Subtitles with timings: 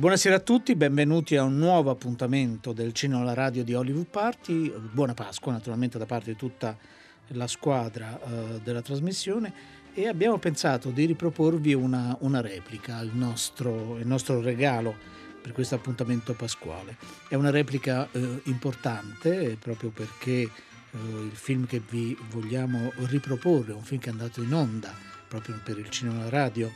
[0.00, 4.06] Eh, buonasera a tutti, benvenuti a un nuovo appuntamento del Cinema alla Radio di Hollywood
[4.06, 4.72] Party.
[4.90, 6.74] Buona Pasqua naturalmente da parte di tutta
[7.32, 9.52] la squadra uh, della trasmissione
[9.92, 14.94] e abbiamo pensato di riproporvi una, una replica, il nostro, il nostro, regalo
[15.42, 16.96] per questo appuntamento pasquale.
[17.28, 20.50] È una replica uh, importante proprio perché
[20.92, 24.94] uh, il film che vi vogliamo riproporre è un film che è andato in onda
[25.28, 26.72] proprio per il Cinema alla Radio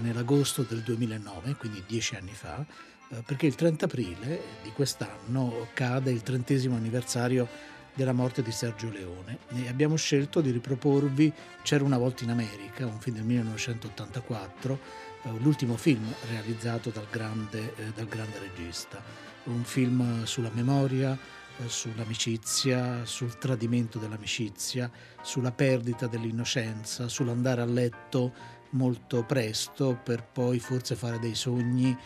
[0.00, 2.64] nell'agosto del 2009, quindi dieci anni fa,
[3.10, 7.48] eh, perché il 30 aprile di quest'anno cade il trentesimo anniversario
[7.94, 11.32] della morte di Sergio Leone e abbiamo scelto di riproporvi
[11.62, 14.78] C'era una volta in America, un film del 1984,
[15.22, 19.02] eh, l'ultimo film realizzato dal grande, eh, dal grande regista,
[19.44, 21.18] un film sulla memoria,
[21.66, 24.90] sull'amicizia, sul tradimento dell'amicizia,
[25.22, 28.32] sulla perdita dell'innocenza, sull'andare a letto
[28.70, 31.96] molto presto per poi forse fare dei sogni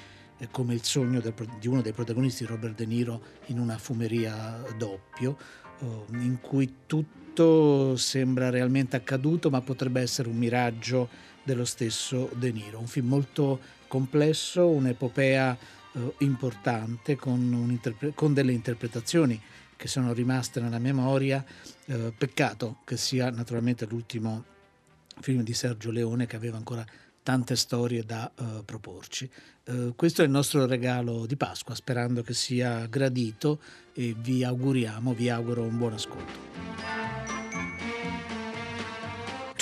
[0.42, 5.36] eh, come il sogno di uno dei protagonisti, Robert De Niro, in una fumeria doppio,
[5.80, 11.08] oh, in cui tutto sembra realmente accaduto, ma potrebbe essere un miraggio
[11.44, 12.80] dello stesso De Niro.
[12.80, 15.56] Un film molto complesso, un'epopea
[15.92, 17.80] eh, importante, con,
[18.14, 19.40] con, delle interpretazioni
[19.76, 21.44] che sono rimaste nella memoria.
[21.84, 24.44] Eh, peccato che sia naturalmente l'ultimo
[25.22, 26.84] film di Sergio Leone che aveva ancora
[27.22, 29.30] tante storie da uh, proporci.
[29.66, 33.60] Uh, questo è il nostro regalo di Pasqua, sperando che sia gradito
[33.94, 37.41] e vi auguriamo, vi auguro un buon ascolto.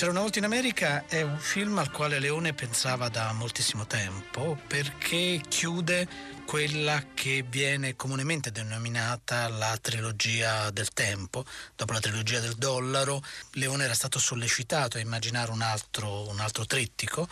[0.00, 4.58] C'era una volta in America è un film al quale Leone pensava da moltissimo tempo
[4.66, 6.08] perché chiude
[6.46, 11.44] quella che viene comunemente denominata la trilogia del tempo.
[11.76, 16.64] Dopo la trilogia del dollaro, Leone era stato sollecitato a immaginare un altro, un altro
[16.64, 17.28] trittico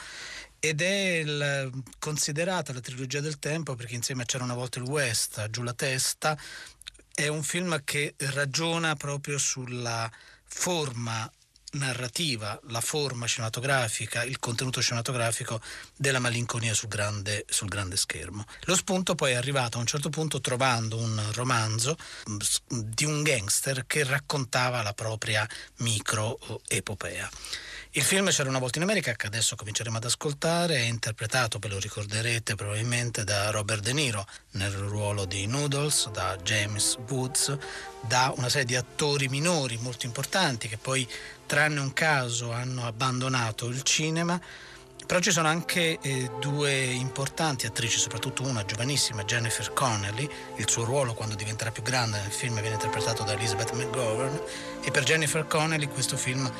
[0.60, 4.84] ed è il, considerata la trilogia del tempo perché insieme a C'era una volta il
[4.84, 6.38] West, Giù la testa,
[7.14, 10.10] è un film che ragiona proprio sulla
[10.44, 11.30] forma
[11.72, 15.60] narrativa, la forma cinematografica, il contenuto cinematografico
[15.96, 18.44] della malinconia sul grande, sul grande, schermo.
[18.62, 21.96] Lo spunto poi è arrivato a un certo punto trovando un romanzo
[22.30, 22.36] mm,
[22.68, 25.46] di un gangster che raccontava la propria
[25.76, 27.30] micro-epopea.
[27.92, 31.68] Il film C'era una volta in America, che adesso cominceremo ad ascoltare, è interpretato, ve
[31.68, 37.56] lo ricorderete probabilmente, da Robert De Niro nel ruolo di Noodles, da James Woods,
[38.02, 41.08] da una serie di attori minori molto importanti che poi,
[41.46, 44.38] tranne un caso, hanno abbandonato il cinema.
[45.06, 50.28] Però ci sono anche eh, due importanti attrici, soprattutto una giovanissima, Jennifer Connelly.
[50.56, 54.38] Il suo ruolo quando diventerà più grande nel film viene interpretato da Elizabeth McGovern
[54.84, 56.52] e per Jennifer Connelly questo film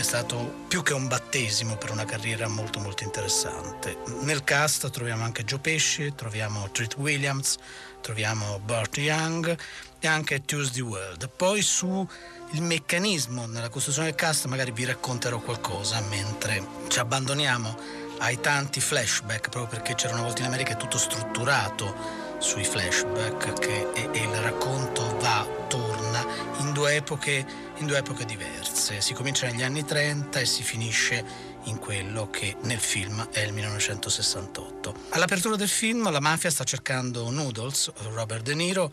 [0.00, 3.98] è stato più che un battesimo per una carriera molto molto interessante.
[4.22, 7.56] Nel cast troviamo anche Joe Pesci, troviamo Treat Williams,
[8.00, 9.56] troviamo Burt Young
[9.98, 11.28] e anche Tuesday World.
[11.28, 12.08] Poi su
[12.52, 17.76] il meccanismo nella costruzione del cast magari vi racconterò qualcosa mentre ci abbandoniamo
[18.20, 23.58] ai tanti flashback proprio perché c'era una volta in America è tutto strutturato sui flashback
[23.58, 26.24] che, e, e il racconto va, torna
[26.58, 27.46] in due, epoche,
[27.76, 29.00] in due epoche diverse.
[29.00, 31.24] Si comincia negli anni 30 e si finisce
[31.64, 34.94] in quello che nel film è il 1968.
[35.10, 38.92] All'apertura del film la mafia sta cercando Noodles, Robert De Niro,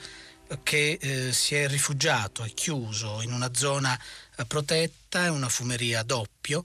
[0.64, 3.97] che eh, si è rifugiato, è chiuso in una zona
[4.35, 6.64] eh, protetta, una fumeria a doppio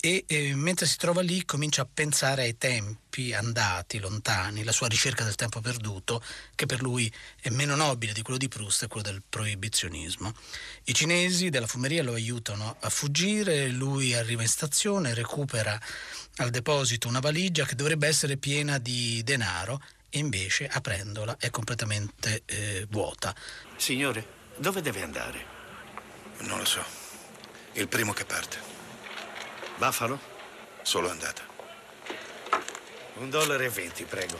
[0.00, 4.86] e eh, mentre si trova lì comincia a pensare ai tempi andati, lontani, la sua
[4.86, 6.22] ricerca del tempo perduto,
[6.54, 10.32] che per lui è meno nobile di quello di Proust e quello del proibizionismo.
[10.84, 15.80] I cinesi della fumeria lo aiutano a fuggire, lui arriva in stazione, recupera
[16.36, 22.42] al deposito una valigia che dovrebbe essere piena di denaro e invece aprendola è completamente
[22.46, 23.34] eh, vuota.
[23.76, 24.24] Signore,
[24.58, 25.44] dove deve andare?
[26.42, 26.84] Non lo so.
[27.72, 28.67] Il primo che parte.
[29.78, 30.18] Buffalo?
[30.82, 31.42] Solo andata.
[33.18, 34.36] Un dollaro e venti, prego.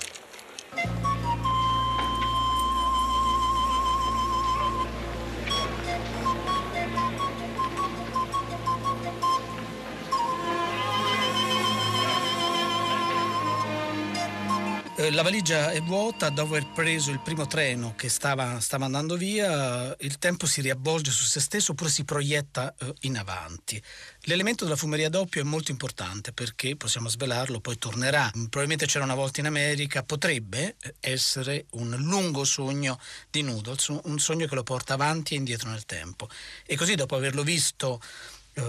[15.11, 19.95] La valigia è vuota, dopo aver preso il primo treno che stava, stava, andando via,
[20.01, 23.83] il tempo si riavvolge su se stesso oppure si proietta eh, in avanti.
[24.23, 28.31] L'elemento della fumeria doppio è molto importante perché, possiamo svelarlo, poi tornerà.
[28.33, 32.99] Probabilmente c'era una volta in America, potrebbe eh, essere un lungo sogno
[33.31, 36.29] di Noodles, un sogno che lo porta avanti e indietro nel tempo.
[36.67, 38.01] E così dopo averlo visto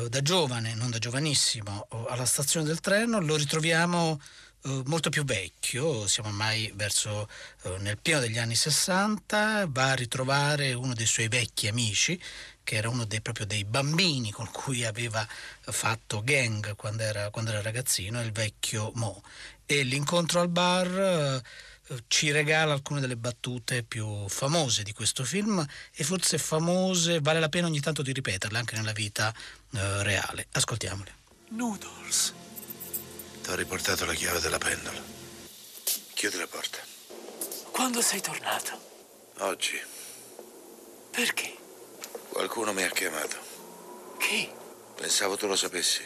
[0.08, 4.22] da giovane, non da giovanissimo, alla stazione del treno, lo ritroviamo
[4.62, 7.30] eh, molto più vecchio, siamo ormai verso
[7.64, 12.22] eh, nel pieno degli anni 60, va a ritrovare uno dei suoi vecchi amici,
[12.64, 15.26] che era uno dei, proprio dei bambini con cui aveva
[15.62, 19.24] fatto gang quando era, quando era ragazzino, il vecchio Mo.
[19.66, 21.42] E l'incontro al bar
[21.90, 27.40] eh, ci regala alcune delle battute più famose di questo film e forse famose, vale
[27.40, 29.34] la pena ogni tanto di ripeterle anche nella vita
[29.74, 30.48] eh, reale.
[30.52, 31.16] Ascoltiamole.
[31.50, 32.39] Noodles.
[33.50, 35.02] Ti ho riportato la chiave della pendola.
[36.14, 36.78] Chiudi la porta.
[37.72, 38.80] Quando sei tornato?
[39.40, 39.82] Oggi
[41.10, 41.58] Perché?
[42.30, 43.38] qualcuno mi ha chiamato.
[44.20, 44.48] Chi?
[44.94, 46.04] Pensavo tu lo sapessi.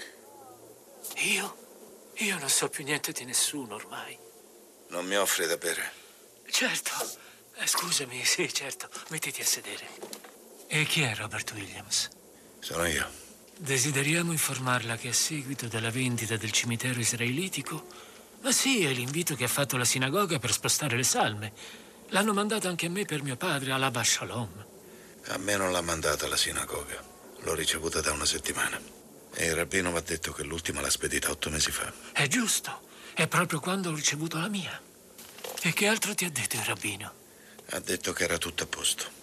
[1.16, 2.12] Io?
[2.20, 4.18] Io non so più niente di nessuno ormai.
[4.88, 5.92] Non mi offri da bere.
[6.50, 6.92] Certo.
[7.56, 8.88] Eh, scusami, sì, certo.
[9.10, 9.86] Mettiti a sedere.
[10.68, 12.08] E chi è Robert Williams?
[12.60, 13.23] Sono io.
[13.58, 18.12] Desideriamo informarla che a seguito della vendita del cimitero israelitico...
[18.42, 21.54] Ma sì, è l'invito che ha fatto la sinagoga per spostare le salme.
[22.10, 24.66] L'hanno mandato anche a me per mio padre, all'Abba Shalom.
[25.28, 27.02] A me non l'ha mandata alla sinagoga.
[27.40, 28.78] L'ho ricevuta da una settimana.
[29.34, 31.92] E il rabbino mi ha detto che l'ultima l'ha spedita otto mesi fa.
[32.12, 32.82] È giusto.
[33.14, 34.82] È proprio quando ho ricevuto la mia.
[35.62, 37.14] E che altro ti ha detto il rabbino?
[37.70, 39.23] Ha detto che era tutto a posto.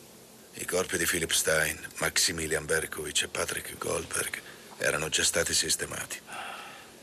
[0.61, 4.43] I corpi di Philip Stein, Maximilian Berkowitz e Patrick Goldberg
[4.77, 6.21] erano già stati sistemati.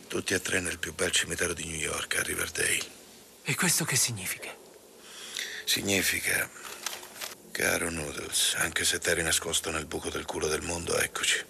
[0.08, 2.86] Tutti e tre nel più bel cimitero di New York, a Riverdale.
[3.42, 4.56] E questo che significa?
[5.66, 6.48] Significa,
[7.52, 11.44] caro Noodles, anche se t'eri nascosto nel buco del culo del mondo, eccoci.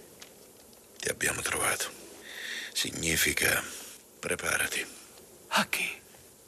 [1.00, 1.92] Ti abbiamo trovato.
[2.71, 3.62] Significa,
[4.18, 4.88] preparati.
[5.50, 6.01] A che?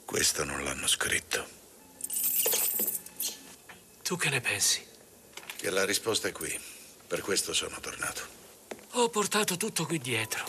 [0.06, 1.46] Questo non l'hanno scritto.
[4.02, 4.88] Tu che ne pensi?
[5.60, 6.58] Che la risposta è qui.
[7.06, 8.22] Per questo sono tornato.
[8.92, 10.42] Ho portato tutto qui dietro.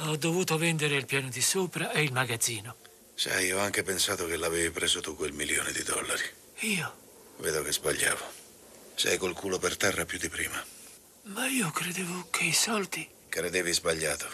[0.00, 2.74] Ho dovuto vendere il piano di sopra e il magazzino.
[3.14, 6.24] Sai, ho anche pensato che l'avevi preso tu quel milione di dollari.
[6.62, 6.96] Io?
[7.36, 8.24] Vedo che sbagliavo.
[8.96, 10.60] Sei col culo per terra più di prima.
[11.26, 13.08] Ma io credevo che i soldi...
[13.28, 14.28] Credevi sbagliato.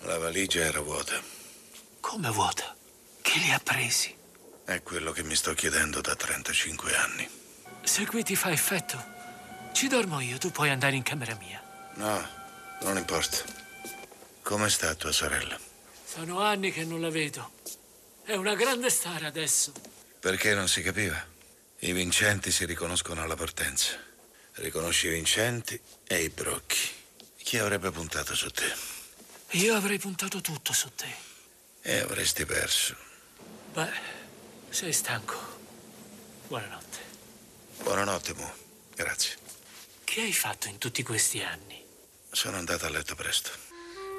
[0.00, 1.18] La valigia era vuota.
[2.00, 2.76] Come vuota?
[3.22, 4.14] Chi li ha presi?
[4.66, 7.42] È quello che mi sto chiedendo da 35 anni.
[7.84, 9.02] Se qui ti fa effetto,
[9.72, 11.62] ci dormo io, tu puoi andare in camera mia.
[11.94, 12.28] No,
[12.80, 13.36] non importa.
[14.42, 15.58] Come sta tua sorella?
[16.04, 17.52] Sono anni che non la vedo.
[18.24, 19.72] È una grande star adesso.
[20.18, 21.22] Perché non si capiva?
[21.80, 23.94] I vincenti si riconoscono alla partenza.
[24.54, 26.78] Riconosci i vincenti e i brocchi.
[27.36, 28.72] Chi avrebbe puntato su te?
[29.50, 31.14] Io avrei puntato tutto su te.
[31.82, 32.96] E avresti perso.
[33.72, 33.92] Beh,
[34.70, 35.36] sei stanco.
[36.48, 36.83] Buonanotte.
[37.82, 38.46] Buonanotte, Mu.
[38.94, 39.34] Grazie.
[40.04, 41.82] Che hai fatto in tutti questi anni?
[42.30, 43.50] Sono andato a letto presto.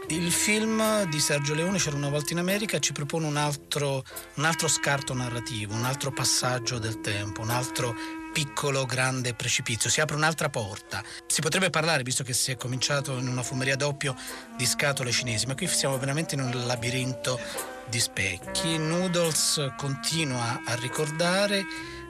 [0.07, 4.04] Il film di Sergio Leone, C'era una volta in America, ci propone un altro,
[4.36, 7.96] un altro scarto narrativo, un altro passaggio del tempo, un altro
[8.31, 11.02] piccolo grande precipizio, si apre un'altra porta.
[11.25, 14.16] Si potrebbe parlare, visto che si è cominciato in una fumeria doppio,
[14.57, 17.40] di scatole cinesi, ma qui siamo veramente in un labirinto
[17.88, 18.78] di specchi.
[18.78, 21.63] Noodles continua a ricordare,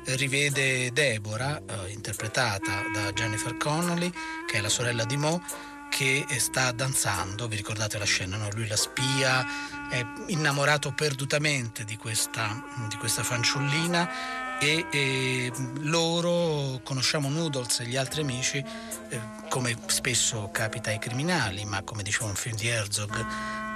[0.05, 4.11] rivede Deborah, eh, interpretata da Jennifer Connolly,
[4.45, 5.41] che è la sorella di Mo,
[5.89, 8.49] che sta danzando, vi ricordate la scena, no?
[8.53, 9.45] lui la spia,
[9.89, 17.95] è innamorato perdutamente di questa, di questa fanciullina e, e, loro conosciamo Noodles e gli
[17.95, 19.19] altri amici eh,
[19.49, 23.25] come spesso capita ai criminali, ma come diceva un film di Herzog,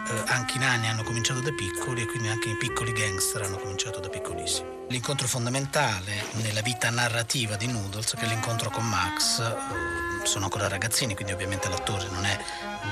[0.08, 3.58] eh, anche i nani hanno cominciato da piccoli e quindi anche i piccoli gangster hanno
[3.58, 4.78] cominciato da piccolissimi.
[4.90, 10.68] L'incontro fondamentale nella vita narrativa di Noodles, che è l'incontro con Max, eh, sono ancora
[10.68, 12.38] ragazzini, quindi ovviamente l'attore non è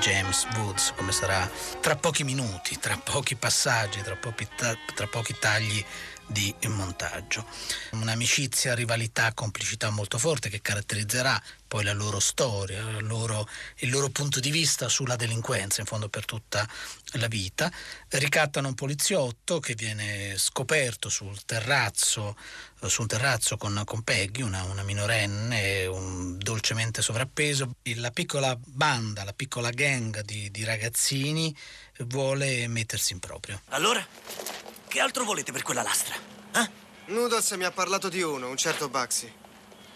[0.00, 1.50] James Woods, come sarà
[1.80, 5.84] tra pochi minuti, tra pochi passaggi, tra pochi, ta- tra pochi tagli
[6.28, 7.44] di montaggio.
[7.92, 14.08] Un'amicizia, rivalità, complicità molto forte che caratterizzerà poi la loro storia, la loro, il loro
[14.08, 16.66] punto di vista sulla delinquenza, in fondo per tutta
[17.12, 17.70] la vita.
[18.08, 22.36] Ricattano un poliziotto che viene scoperto sul terrazzo,
[22.86, 27.74] su un terrazzo con, con Peggy, una, una minorenne, un, dolcemente sovrappeso.
[27.96, 31.54] La piccola banda, la piccola gang di, di ragazzini
[32.04, 33.60] vuole mettersi in proprio.
[33.68, 34.06] Allora?
[34.88, 36.16] Che altro volete per quella lastra?
[36.54, 36.70] Eh?
[37.12, 39.30] Noodles mi ha parlato di uno, un certo Baxi.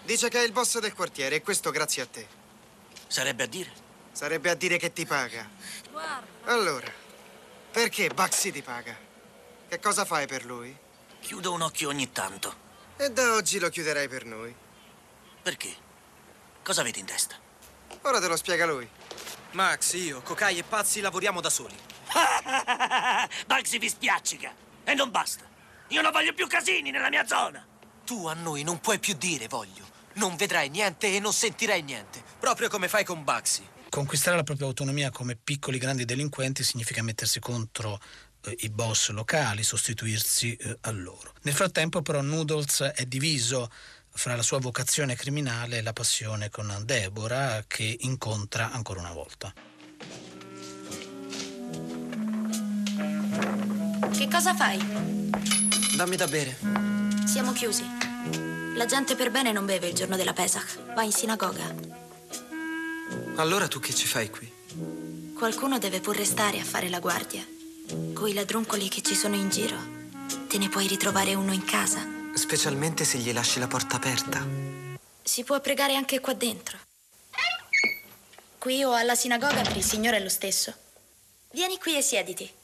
[0.04, 2.28] Dice che è il boss del quartiere e questo grazie a te.
[3.06, 3.72] Sarebbe a dire?
[4.12, 5.48] Sarebbe a dire che ti paga.
[6.44, 6.92] Allora,
[7.70, 8.94] perché Baxi ti paga?
[9.66, 10.76] Che cosa fai per lui?
[11.20, 12.54] Chiudo un occhio ogni tanto.
[12.98, 14.54] E da oggi lo chiuderai per noi.
[15.42, 15.74] Perché?
[16.62, 17.34] Cosa avete in testa?
[18.02, 18.86] Ora te lo spiega lui.
[19.52, 21.76] Max, io, Cocai e Pazzi lavoriamo da soli.
[23.46, 24.61] Bugsy vi spiaccica.
[24.84, 25.44] E non basta.
[25.88, 27.64] Io non voglio più casini nella mia zona.
[28.04, 29.84] Tu a noi non puoi più dire voglio.
[30.14, 32.22] Non vedrai niente e non sentirai niente.
[32.38, 33.66] Proprio come fai con Bugsy.
[33.88, 38.00] Conquistare la propria autonomia come piccoli grandi delinquenti significa mettersi contro
[38.44, 41.34] eh, i boss locali, sostituirsi eh, a loro.
[41.42, 43.70] Nel frattempo però Noodles è diviso
[44.14, 49.52] fra la sua vocazione criminale e la passione con Deborah che incontra ancora una volta.
[54.12, 54.78] Che cosa fai?
[55.96, 56.58] Dammi da bere.
[57.26, 57.84] Siamo chiusi.
[58.74, 60.92] La gente per bene non beve il giorno della Pesach.
[60.94, 61.74] Va in sinagoga.
[63.36, 64.50] Allora tu che ci fai qui?
[65.34, 67.44] Qualcuno deve pur restare a fare la guardia.
[68.12, 69.76] Coi ladruncoli che ci sono in giro.
[70.46, 72.06] Te ne puoi ritrovare uno in casa.
[72.34, 74.46] Specialmente se gli lasci la porta aperta.
[75.22, 76.78] Si può pregare anche qua dentro.
[78.58, 80.72] Qui o alla sinagoga per il Signore è lo stesso.
[81.52, 82.60] Vieni qui e siediti.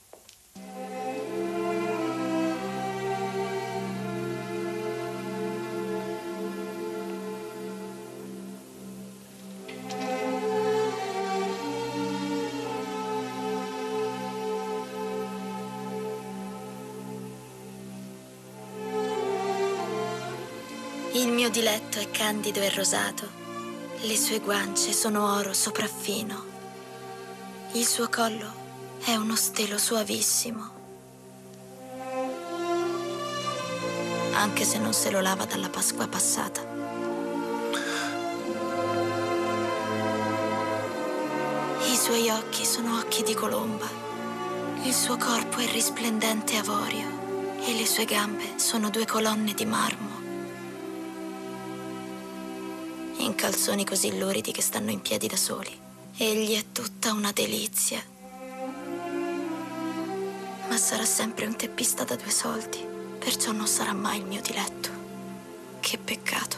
[21.49, 23.27] Mio diletto è candido e rosato.
[24.01, 26.45] Le sue guance sono oro sopraffino.
[27.73, 28.53] Il suo collo
[29.03, 30.77] è uno stelo suavissimo.
[34.35, 36.61] Anche se non se lo lava dalla Pasqua passata.
[41.81, 43.89] I suoi occhi sono occhi di colomba.
[44.83, 50.28] Il suo corpo è risplendente avorio e le sue gambe sono due colonne di marmo.
[53.39, 55.71] Calzoni così luridi che stanno in piedi da soli.
[56.17, 58.03] Egli è tutta una delizia.
[60.69, 62.85] Ma sarà sempre un teppista da due soldi,
[63.17, 64.91] perciò non sarà mai il mio diletto.
[65.79, 66.58] Che peccato.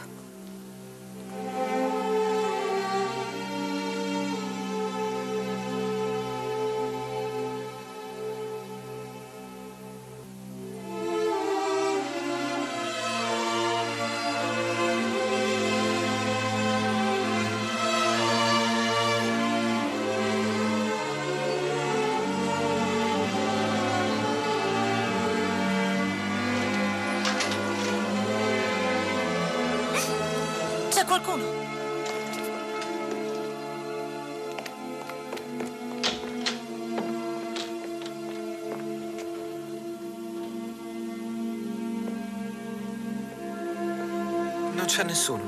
[45.11, 45.43] Nessuno.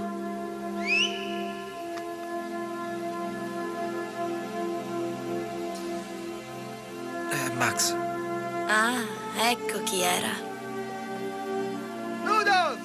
[7.29, 7.91] È Max.
[8.67, 9.01] Ah,
[9.37, 10.33] ecco chi era.
[12.23, 12.81] Noodles!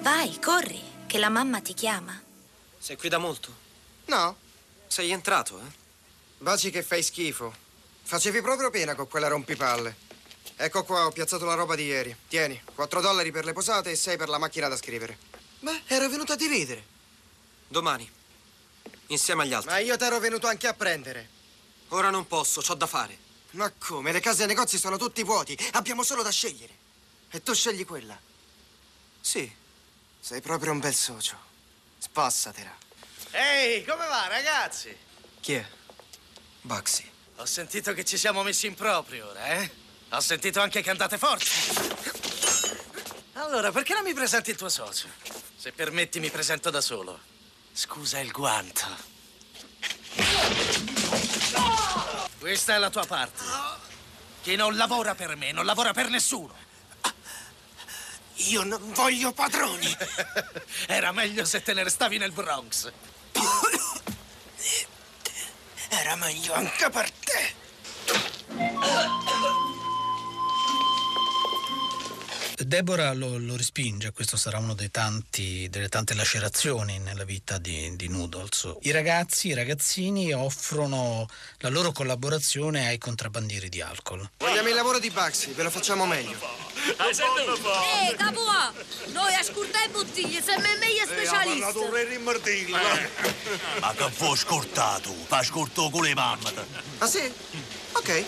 [0.00, 2.18] Vai, corri, che la mamma ti chiama.
[2.78, 3.64] Sei qui da molto?
[4.06, 4.36] No,
[4.86, 5.84] Sei entrato, eh?
[6.38, 7.52] baci che fai schifo.
[8.04, 10.05] Facevi proprio pena con quella rompipalle.
[10.58, 12.16] Ecco qua, ho piazzato la roba di ieri.
[12.28, 15.18] Tieni, 4 dollari per le posate e 6 per la macchina da scrivere.
[15.60, 16.82] Beh, ero venuto a dividere.
[17.68, 18.10] Domani.
[19.08, 19.70] Insieme agli altri.
[19.70, 21.28] Ma io t'ero venuto anche a prendere.
[21.88, 23.18] Ora non posso, c'ho da fare.
[23.50, 24.12] Ma come?
[24.12, 25.56] Le case e i negozi sono tutti vuoti.
[25.72, 26.72] Abbiamo solo da scegliere.
[27.30, 28.18] E tu scegli quella.
[29.20, 29.50] Sì.
[30.18, 31.38] Sei proprio un bel socio.
[31.98, 32.74] Spassatela.
[33.32, 34.96] Ehi, come va, ragazzi?
[35.40, 35.66] Chi è?
[36.62, 37.10] Bugsy.
[37.36, 39.84] Ho sentito che ci siamo messi in proprio ora, eh?
[40.10, 41.50] Ho sentito anche che andate forti.
[43.34, 45.08] Allora, perché non mi presenti il tuo socio?
[45.56, 47.18] Se permetti, mi presento da solo.
[47.72, 48.84] Scusa il guanto.
[52.38, 53.42] Questa è la tua parte.
[54.42, 56.54] Chi non lavora per me, non lavora per nessuno.
[58.34, 59.96] Io non voglio padroni.
[60.86, 62.92] Era meglio se te ne restavi nel Bronx.
[65.88, 67.54] Era meglio anche per te.
[72.58, 77.94] Deborah lo, lo respinge, questo sarà uno dei tanti, delle tante lacerazioni nella vita di,
[77.96, 78.76] di Noodles.
[78.80, 84.26] I ragazzi, i ragazzini offrono la loro collaborazione ai contrabbandieri di alcol.
[84.38, 86.38] Vogliamo il lavoro di Baxi, ve lo facciamo meglio.
[86.86, 88.40] Ehi, capo,
[89.12, 91.60] noi ascoltai bottiglie, siamo i meglio specialisti.
[93.80, 95.12] Ma che vuoi scortato?
[95.26, 96.52] Fa scorto con le mamme.
[96.98, 97.30] Ah sì?
[97.92, 98.24] Ok.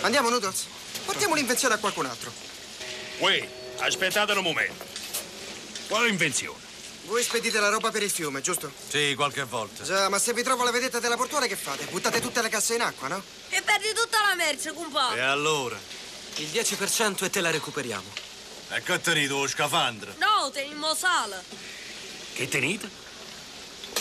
[0.00, 0.66] Andiamo, Noodles.
[1.04, 2.53] Portiamo l'invenzione a qualcun altro.
[3.18, 4.84] Uè, aspettate un momento.
[5.88, 6.62] Quale invenzione?
[7.04, 8.72] Voi spedite la roba per il fiume, giusto?
[8.88, 9.84] Sì, qualche volta.
[9.84, 11.84] Già, ma se vi trovo la vedetta della portuale che fate?
[11.84, 13.22] Buttate tutte le casse in acqua, no?
[13.50, 15.08] E perdi tutta la merce, E compà.
[15.30, 15.78] allora?
[16.36, 18.10] Il 10% e te la recuperiamo.
[18.70, 20.14] E che tenete lo scafandro?
[20.18, 21.42] No, tenimo sale.
[22.32, 22.88] Che tenete?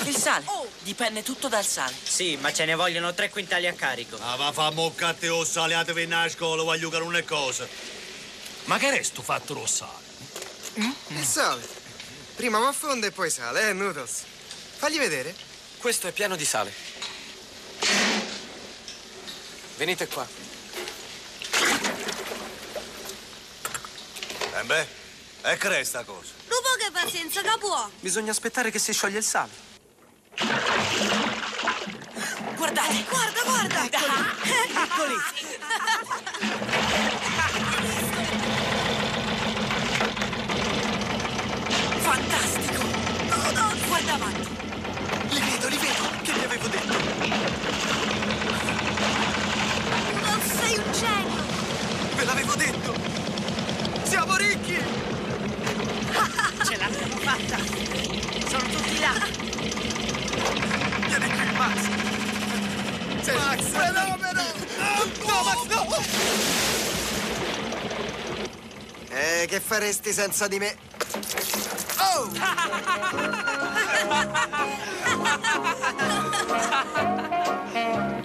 [0.06, 0.46] Il sale.
[0.48, 0.68] Oh.
[0.80, 1.94] Dipende tutto dal sale.
[2.02, 4.18] Sì, ma ce ne vogliono tre quintali a carico.
[4.20, 7.68] Ah, va fa moccate o saliatevi a scuola, voglio che non è cosa.
[8.66, 10.02] Ma che resto fatto lo sale?
[11.10, 11.68] Il sale.
[12.36, 14.24] Prima va a fondo e poi sale, eh, Noodles?
[14.78, 15.36] Fagli vedere.
[15.78, 16.74] Questo è pieno di sale.
[19.78, 20.26] Venite qua.
[24.56, 24.88] E beh,
[25.44, 26.32] e che è sta cosa?
[26.48, 27.92] Non poche pazienza, capo.
[28.00, 29.52] Bisogna aspettare che si scioglie il sale.
[32.56, 33.04] Guardate.
[33.10, 33.84] Guarda, guarda.
[33.84, 35.16] Eccoli.
[35.68, 36.13] Fantastico.
[44.14, 44.48] Avanti.
[45.30, 46.10] Li vedo, li vedo.
[46.22, 46.94] Che vi avevo detto?
[50.22, 51.42] Non sei un genio.
[52.16, 52.94] Ve l'avevo detto.
[54.04, 54.78] Siamo ricchi.
[56.66, 57.58] Ce l'abbiamo fatta.
[58.50, 59.14] Sono tutti là.
[61.08, 61.82] Vieni qui, Max.
[63.22, 64.44] Sei Max, fenomeno.
[65.26, 65.82] No, Max, no.
[69.10, 70.76] Eh, che faresti senza di me?
[72.00, 73.52] Oh!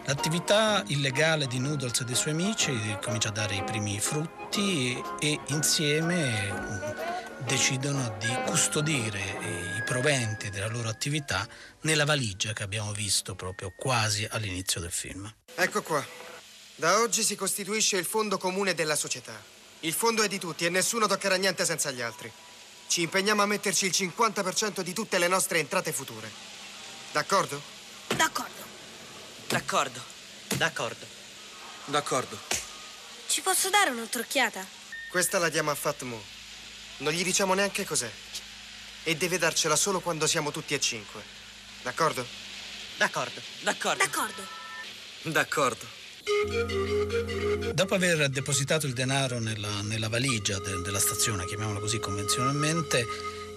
[0.04, 5.38] L'attività illegale di Noodles e dei suoi amici comincia a dare i primi frutti e
[5.48, 6.96] insieme
[7.46, 9.20] decidono di custodire
[9.78, 11.46] i proventi della loro attività
[11.82, 15.32] nella valigia che abbiamo visto proprio quasi all'inizio del film.
[15.54, 16.04] Ecco qua.
[16.74, 19.34] Da oggi si costituisce il fondo comune della società.
[19.80, 22.30] Il fondo è di tutti e nessuno toccherà niente senza gli altri.
[22.88, 26.30] Ci impegniamo a metterci il 50% di tutte le nostre entrate future.
[27.12, 27.60] D'accordo?
[28.16, 28.62] D'accordo.
[29.46, 30.02] D'accordo.
[30.54, 31.06] D'accordo.
[31.84, 32.38] D'accordo.
[33.26, 34.66] Ci posso dare un'occhiata?
[35.10, 36.22] Questa la diamo a Fat Mo.
[36.98, 38.10] Non gli diciamo neanche cos'è.
[39.04, 41.22] E deve darcela solo quando siamo tutti e cinque.
[41.82, 42.26] D'accordo?
[42.96, 43.40] D'accordo.
[43.60, 44.02] D'accordo.
[44.02, 44.46] D'accordo.
[45.22, 45.97] D'accordo.
[47.72, 53.06] Dopo aver depositato il denaro nella, nella valigia de- della stazione, chiamiamola così convenzionalmente,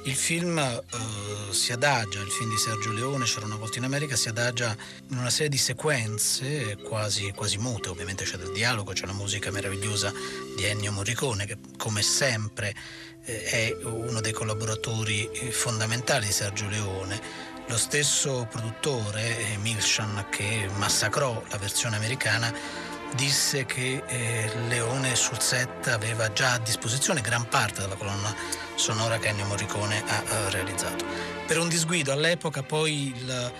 [0.03, 4.15] il film eh, si adagia, il film di Sergio Leone, C'era una volta in America,
[4.15, 4.75] si adagia
[5.09, 9.51] in una serie di sequenze quasi, quasi mute, ovviamente c'è del dialogo, c'è la musica
[9.51, 10.11] meravigliosa
[10.55, 12.73] di Ennio Morricone che come sempre
[13.25, 17.49] eh, è uno dei collaboratori eh, fondamentali di Sergio Leone.
[17.71, 22.53] Lo stesso produttore, Milchan, che massacrò la versione americana,
[23.15, 28.35] disse che eh, Leone sul set aveva già a disposizione gran parte della colonna
[28.75, 31.05] sonora che Ennio Morricone ha eh, realizzato.
[31.47, 33.51] Per un disguido all'epoca poi il-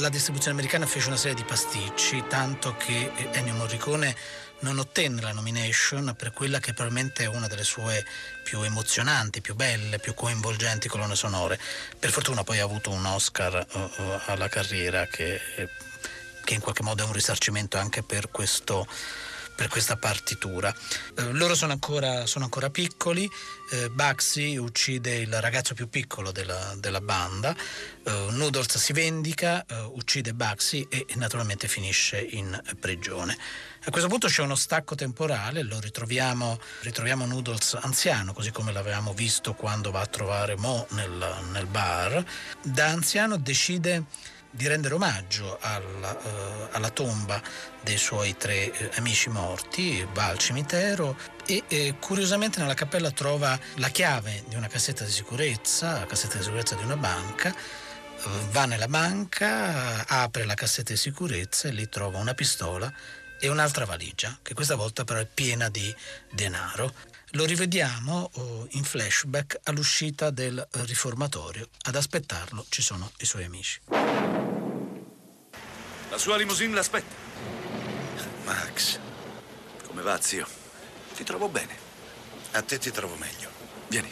[0.00, 4.14] la distribuzione americana fece una serie di pasticci, tanto che eh, Ennio Morricone
[4.60, 8.04] non ottenne la nomination per quella che probabilmente è una delle sue
[8.42, 11.58] più emozionanti, più belle, più coinvolgenti colonne sonore.
[11.98, 15.68] Per fortuna poi ha avuto un Oscar eh, alla carriera che, eh,
[16.44, 18.86] che in qualche modo è un risarcimento anche per questo
[19.56, 20.72] per questa partitura.
[21.16, 23.28] Eh, loro sono ancora, sono ancora piccoli,
[23.72, 27.56] eh, Bugsy uccide il ragazzo più piccolo della, della banda,
[28.04, 33.36] eh, Noodles si vendica, eh, uccide Bugsy e naturalmente finisce in prigione.
[33.86, 39.14] A questo punto c'è uno stacco temporale, lo ritroviamo, ritroviamo Noodles anziano, così come l'avevamo
[39.14, 42.24] visto quando va a trovare Mo nel, nel bar.
[42.62, 44.04] Da anziano decide
[44.50, 47.40] di rendere omaggio alla, eh, alla tomba
[47.82, 53.58] dei suoi tre eh, amici morti, va al cimitero e eh, curiosamente nella cappella trova
[53.74, 58.28] la chiave di una cassetta di sicurezza, la cassetta di sicurezza di una banca, eh,
[58.50, 62.92] va nella banca, apre la cassetta di sicurezza e lì trova una pistola
[63.38, 65.94] e un'altra valigia, che questa volta però è piena di
[66.32, 66.92] denaro.
[67.36, 71.68] Lo rivediamo oh, in flashback all'uscita del riformatorio.
[71.82, 73.78] Ad aspettarlo ci sono i suoi amici.
[76.08, 77.14] La sua limousine l'aspetta.
[78.44, 78.98] Max,
[79.86, 80.48] Come va, zio?
[81.14, 81.76] Ti trovo bene.
[82.52, 83.50] a te ti trovo meglio.
[83.88, 84.10] Vieni,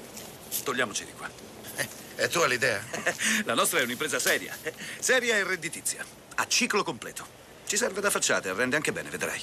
[0.62, 1.30] togliamoci di qua.
[1.76, 2.84] Eh, e tu hai l'idea?
[3.46, 4.54] La nostra è un'impresa seria.
[4.98, 6.04] Seria e redditizia.
[6.34, 7.26] A ciclo completo.
[7.64, 9.42] Ci serve da facciate, rende anche bene, vedrai.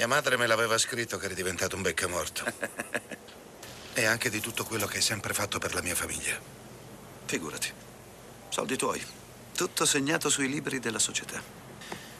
[0.00, 2.42] Mia madre me l'aveva scritto che eri diventato un beccamorto.
[3.92, 6.40] e anche di tutto quello che hai sempre fatto per la mia famiglia.
[7.26, 7.70] Figurati.
[8.48, 9.04] Soldi tuoi.
[9.54, 11.42] Tutto segnato sui libri della società.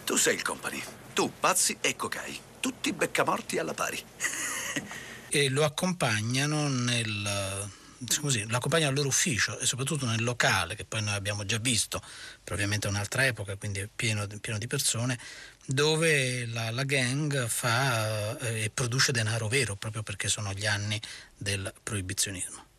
[0.05, 0.83] Tu sei il company.
[1.15, 2.39] Tu, pazzi e cocai.
[2.61, 3.99] Tutti beccamorti alla pari.
[5.31, 7.71] e lo accompagnano nel,
[8.21, 12.03] così, l'accompagnano al loro ufficio e soprattutto nel locale, che poi noi abbiamo già visto,
[12.43, 15.19] però ovviamente è un'altra epoca, quindi è pieno, pieno di persone,
[15.67, 21.01] dove la, la gang fa eh, e produce denaro vero, proprio perché sono gli anni
[21.37, 22.70] del proibizionismo.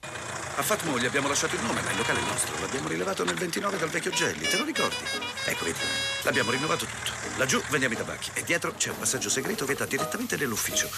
[0.61, 2.59] A Fatmo gli abbiamo lasciato il nome, ma il locale è nostro.
[2.59, 5.03] L'abbiamo rilevato nel 29 dal vecchio Gelli, te lo ricordi?
[5.45, 5.79] Ecco, vedi,
[6.23, 7.11] l'abbiamo rinnovato tutto.
[7.37, 10.89] Laggiù vendiamo i tabacchi e dietro c'è un passaggio segreto che dà direttamente nell'ufficio.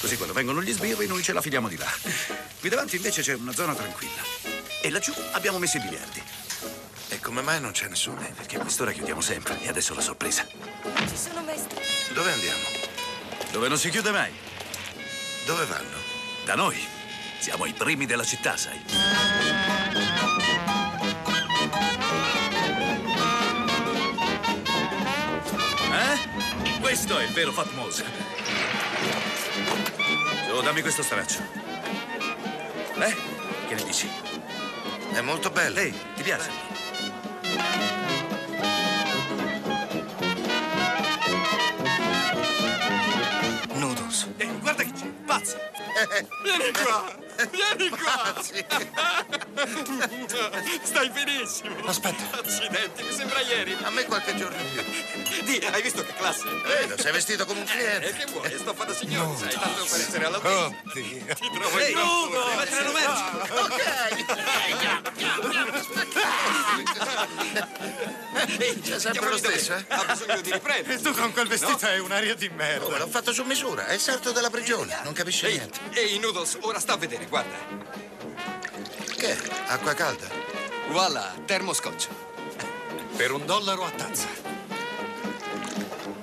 [0.00, 1.86] Così quando vengono gli sbirri noi ce la filiamo di là.
[2.58, 4.22] Qui davanti invece c'è una zona tranquilla.
[4.82, 6.22] E laggiù abbiamo messo i biliardi.
[7.08, 8.20] E come mai non c'è nessuno?
[8.22, 10.46] Eh, perché a quest'ora chiudiamo sempre e adesso la sorpresa.
[10.46, 11.80] Ci sono maestri.
[12.14, 12.64] Dove andiamo?
[13.52, 14.32] Dove non si chiude mai?
[15.44, 15.98] Dove vanno?
[16.44, 17.01] Da noi.
[17.42, 18.80] Siamo i primi della città, sai.
[25.90, 26.78] Eh?
[26.78, 28.04] Questo è il vero Fatmosa.
[30.46, 31.40] Su, dammi questo straccio.
[33.00, 33.16] Eh?
[33.66, 34.08] Che ne dici?
[35.10, 35.80] È molto bello.
[35.80, 36.48] Ehi, ti piace?
[43.74, 44.28] Noodles.
[44.36, 45.56] Eh, guarda che c'è, pazzi!
[46.44, 47.22] Vieni qua!
[47.50, 48.34] Vieni qua!
[50.82, 51.76] Stai benissimo!
[51.86, 52.38] Aspetta.
[52.38, 53.76] Accidenti, mi sembra ieri!
[53.82, 54.82] A me qualche giorno in più.
[55.44, 56.44] Di, hai visto che classe?
[56.66, 58.12] Vedo, sei vestito come un Eh, cliente.
[58.12, 58.50] che vuoi?
[58.58, 60.38] Stoffa da signore, sai, tanto per essere alla.
[60.38, 60.74] Oddio.
[60.92, 62.54] Ti trovo in gran Ugo, forma.
[62.56, 62.90] mettere
[68.58, 69.84] Ehi, c'è sempre lo stesso, eh?
[69.88, 70.94] Ha bisogno di riprendere.
[70.94, 72.98] E tu con quel vestito hai un'aria di Oh, merda.
[72.98, 73.86] l'ho fatto su misura.
[73.86, 74.98] È il sarto della prigione.
[75.04, 75.78] Non capisci niente.
[75.92, 77.56] ehi, Noodles, ora sta a vedere, guarda.
[79.16, 79.36] Che è?
[79.66, 80.26] Acqua calda?
[80.90, 82.08] Voilà, termoscotch.
[83.16, 84.26] Per un dollaro a tazza.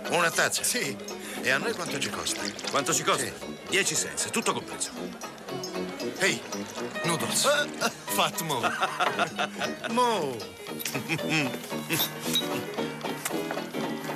[0.10, 0.64] Una tazza?
[0.64, 0.96] Sì.
[1.42, 2.42] E a noi quanto ci costa?
[2.70, 3.24] Quanto ci costa?
[3.26, 3.34] Sì.
[3.70, 4.90] 10 cents, tutto compreso.
[6.20, 6.42] Ehi,
[7.04, 7.48] Noodles.
[8.06, 8.60] Fat Mo.
[9.92, 10.38] Mo!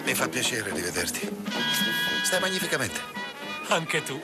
[0.03, 1.29] Mi fa piacere rivederti.
[2.23, 2.99] Stai magnificamente.
[3.69, 4.19] Anche tu.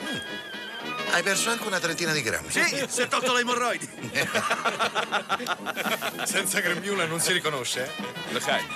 [1.12, 2.50] Hai perso anche una trentina di grammi.
[2.50, 3.88] Sì, si è tolto le emorroidi.
[6.24, 7.90] Senza grembiula non si riconosce, eh?
[8.32, 8.66] L'Echaim.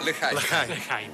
[0.00, 0.34] L'Echaim.
[0.34, 0.68] L'Akai.
[0.68, 1.12] Leheim.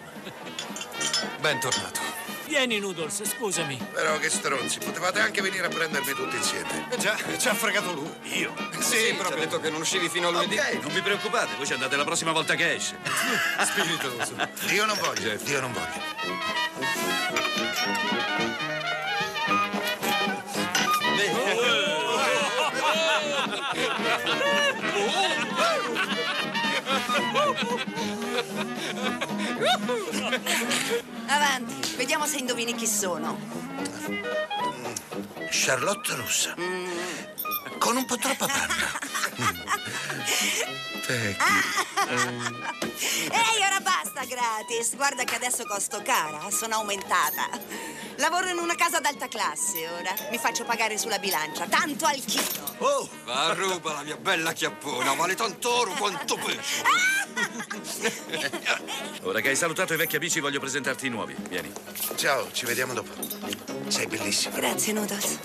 [1.40, 2.00] Bentornato.
[2.46, 3.78] Vieni, Noodles, scusami.
[3.92, 6.86] Però che stronzi, potevate anche venire a prendermi tutti insieme.
[6.90, 8.10] Eh già, ci ha fregato lui.
[8.38, 8.54] Io?
[8.78, 9.44] Sì, proprio.
[9.44, 10.58] detto che non uscivi fino a lunedì.
[10.58, 12.98] Ok, non vi preoccupate, voi ci andate la prossima volta che esce.
[13.64, 14.34] Spiritoso.
[14.70, 17.10] Io non voglio, Dio non voglio.
[31.26, 33.38] Avanti, vediamo se indovini chi sono.
[35.50, 36.54] Charlotte russa.
[37.82, 39.00] Con un po' troppa panna.
[41.04, 41.52] Pecchi.
[43.28, 44.94] Ehi, ora basta, gratis.
[44.94, 47.48] Guarda che adesso costo cara, sono aumentata.
[48.18, 50.14] Lavoro in una casa d'alta classe ora.
[50.30, 52.76] Mi faccio pagare sulla bilancia, tanto al chilo.
[52.78, 56.84] Oh, Va a ruba la mia bella chiappona, vale tanto oro quanto pesce.
[59.22, 61.34] ora che hai salutato i vecchi amici voglio presentarti i nuovi.
[61.48, 61.72] Vieni.
[62.14, 63.10] Ciao, ci vediamo dopo.
[63.88, 64.54] Sei bellissima.
[64.54, 65.38] Grazie, Noodles.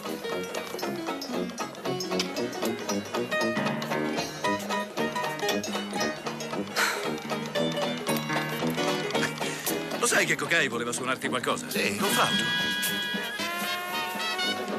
[10.18, 11.70] Sai che Cocai voleva suonarti qualcosa?
[11.70, 12.44] Sì, con flauto.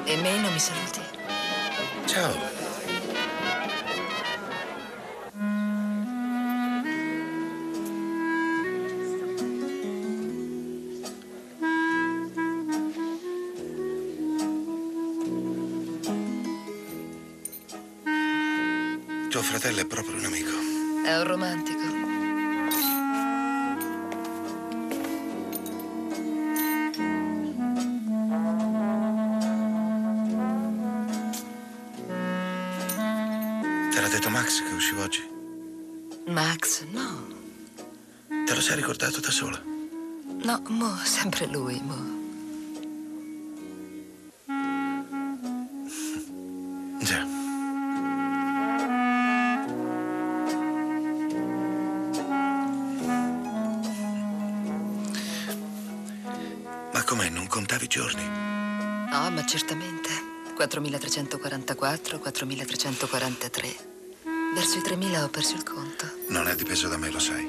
[0.02, 1.00] E me non mi saluti?
[2.06, 2.56] Ciao.
[19.30, 20.50] Tuo fratello è proprio un amico.
[21.04, 21.87] È un romantico.
[34.48, 35.28] Max che uscivo oggi?
[36.28, 37.26] Max, no.
[38.46, 39.62] Te lo sei ricordato da sola?
[39.62, 42.16] No, mo, sempre lui, mo.
[47.04, 47.26] Già.
[56.94, 57.28] Ma com'è?
[57.28, 58.26] Non contavi i giorni?
[58.26, 60.08] No, ma certamente.
[60.56, 63.87] 4.344, 4.343.
[64.58, 66.04] Verso i 3.000 ho perso il conto.
[66.30, 67.48] Non è dipeso da me, lo sai.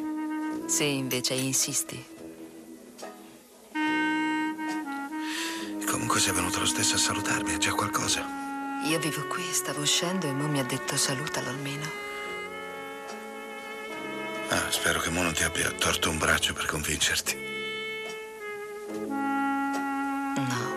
[0.67, 2.05] Se invece insisti.
[5.87, 8.23] Comunque sei venuto lo stesso a salutarmi, è già qualcosa.
[8.85, 11.89] Io vivo qui, stavo uscendo e Mo mi ha detto salutalo almeno.
[14.49, 17.35] Ah, spero che Mo non ti abbia torto un braccio per convincerti.
[20.35, 20.73] No.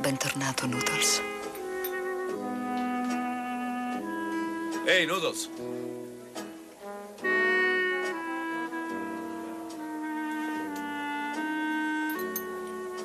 [0.00, 1.39] Bentornato, Noodles.
[5.00, 5.48] Ehi, Noodles.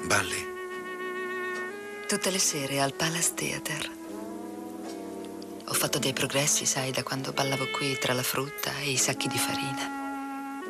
[0.03, 0.45] Balli?
[2.05, 3.91] Tutte le sere al Palace Theater.
[5.67, 9.29] Ho fatto dei progressi, sai, da quando ballavo qui tra la frutta e i sacchi
[9.29, 10.63] di farina.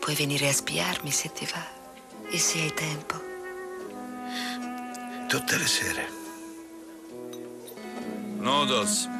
[0.00, 1.64] Puoi venire a spiarmi se ti va
[2.28, 3.14] e se hai tempo.
[5.28, 6.08] Tutte le sere.
[8.38, 9.18] Noodles.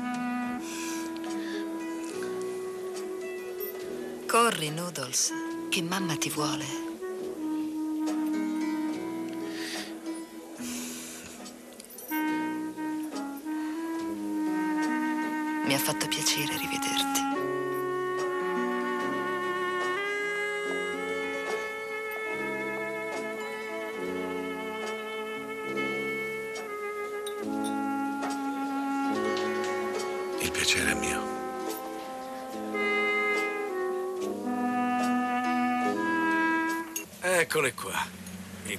[4.50, 5.30] Corri, Noodles,
[5.68, 6.89] che mamma ti vuole.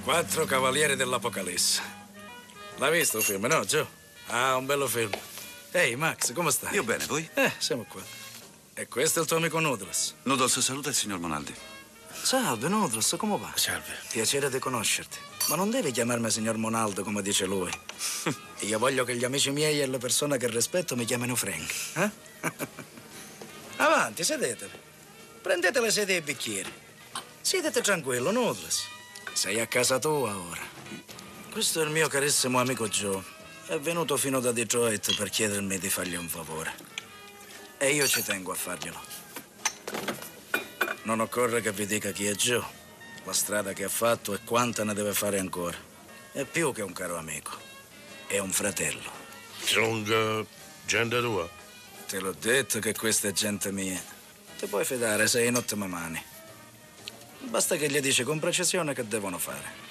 [0.03, 1.81] Quattro cavalieri dell'Apocalisse.
[2.77, 3.85] L'hai visto il film, no, Joe?
[4.27, 5.11] Ah, un bello film.
[5.71, 6.73] Ehi, Max, come stai?
[6.73, 7.27] Io bene, voi?
[7.33, 8.01] Eh, siamo qua.
[8.73, 10.15] E questo è il tuo amico Noodles.
[10.23, 11.53] Noodles, saluta il signor Monaldi.
[12.23, 13.51] Salve, Noodles, come va?
[13.55, 13.95] Salve.
[14.09, 15.17] Piacere di conoscerti.
[15.49, 17.71] Ma non devi chiamarmi signor Monaldo, come dice lui.
[18.61, 21.73] Io voglio che gli amici miei e le persone che rispetto mi chiamino Frank.
[21.95, 22.09] Eh?
[23.77, 24.79] Avanti, sedetevi.
[25.41, 26.71] Prendete le sedie e i bicchieri.
[27.41, 28.90] Siedete tranquillo, Noodles.
[29.33, 30.61] Sei a casa tua ora.
[31.51, 33.23] Questo è il mio carissimo amico Joe.
[33.65, 36.73] È venuto fino da Detroit per chiedermi di fargli un favore.
[37.77, 38.99] E io ci tengo a farglielo.
[41.03, 42.63] Non occorre che vi dica chi è Joe,
[43.23, 45.77] la strada che ha fatto e quanta ne deve fare ancora.
[46.31, 47.51] È più che un caro amico.
[48.27, 49.09] È un fratello.
[49.63, 50.45] Sono
[50.85, 51.49] gente tua?
[52.07, 54.01] Te l'ho detto che questa è gente mia.
[54.59, 56.23] Ti puoi fidare, sei in ottime mani.
[57.43, 59.89] Basta che gli dici con precisione che devono fare.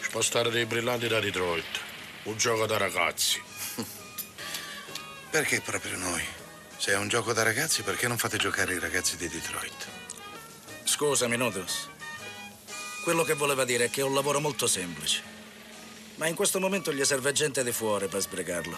[0.00, 1.80] Spostare dei brillanti da Detroit.
[2.24, 3.42] Un gioco da ragazzi.
[5.30, 6.22] Perché proprio noi?
[6.76, 9.86] Se è un gioco da ragazzi, perché non fate giocare i ragazzi di Detroit?
[10.84, 11.88] Scusami, Noodles.
[13.02, 15.22] Quello che voleva dire è che è un lavoro molto semplice.
[16.16, 18.76] Ma in questo momento gli serve gente di fuori per sbrigarlo.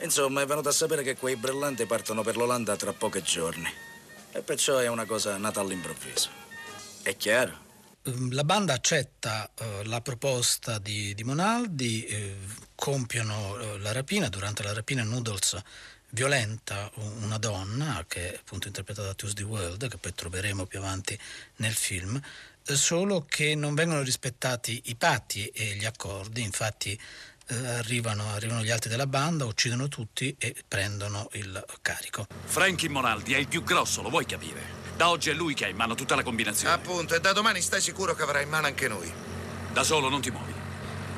[0.00, 3.70] Insomma, è venuto a sapere che quei brillanti partono per l'Olanda tra pochi giorni.
[4.32, 6.45] E perciò è una cosa nata all'improvviso.
[7.06, 7.56] È chiaro?
[8.02, 12.36] Ehm, La banda accetta eh, la proposta di, di Monaldi, eh,
[12.74, 14.28] compiono eh, la rapina.
[14.28, 15.56] Durante la rapina Noodles
[16.10, 16.90] violenta
[17.20, 21.16] una donna, che è appunto interpretata da Tuesday World, che poi troveremo più avanti
[21.58, 22.20] nel film,
[22.66, 26.42] eh, solo che non vengono rispettati i patti e gli accordi.
[26.42, 26.98] Infatti
[27.48, 32.26] arrivano, arrivano gli altri della banda, uccidono tutti e prendono il carico.
[32.44, 34.84] Frankie Monaldi è il più grosso, lo vuoi capire?
[34.96, 36.74] Da oggi è lui che ha in mano tutta la combinazione.
[36.74, 39.12] Appunto, e da domani stai sicuro che avrà in mano anche noi.
[39.72, 40.54] Da solo non ti muovi.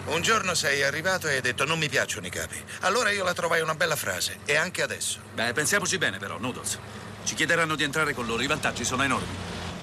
[0.06, 2.60] Un giorno sei arrivato e hai detto non mi piacciono i capi.
[2.80, 5.20] Allora io la trovai una bella frase, e anche adesso.
[5.34, 6.78] Beh, pensiamoci bene però, Noodles.
[7.24, 9.36] Ci chiederanno di entrare con loro, i vantaggi sono enormi.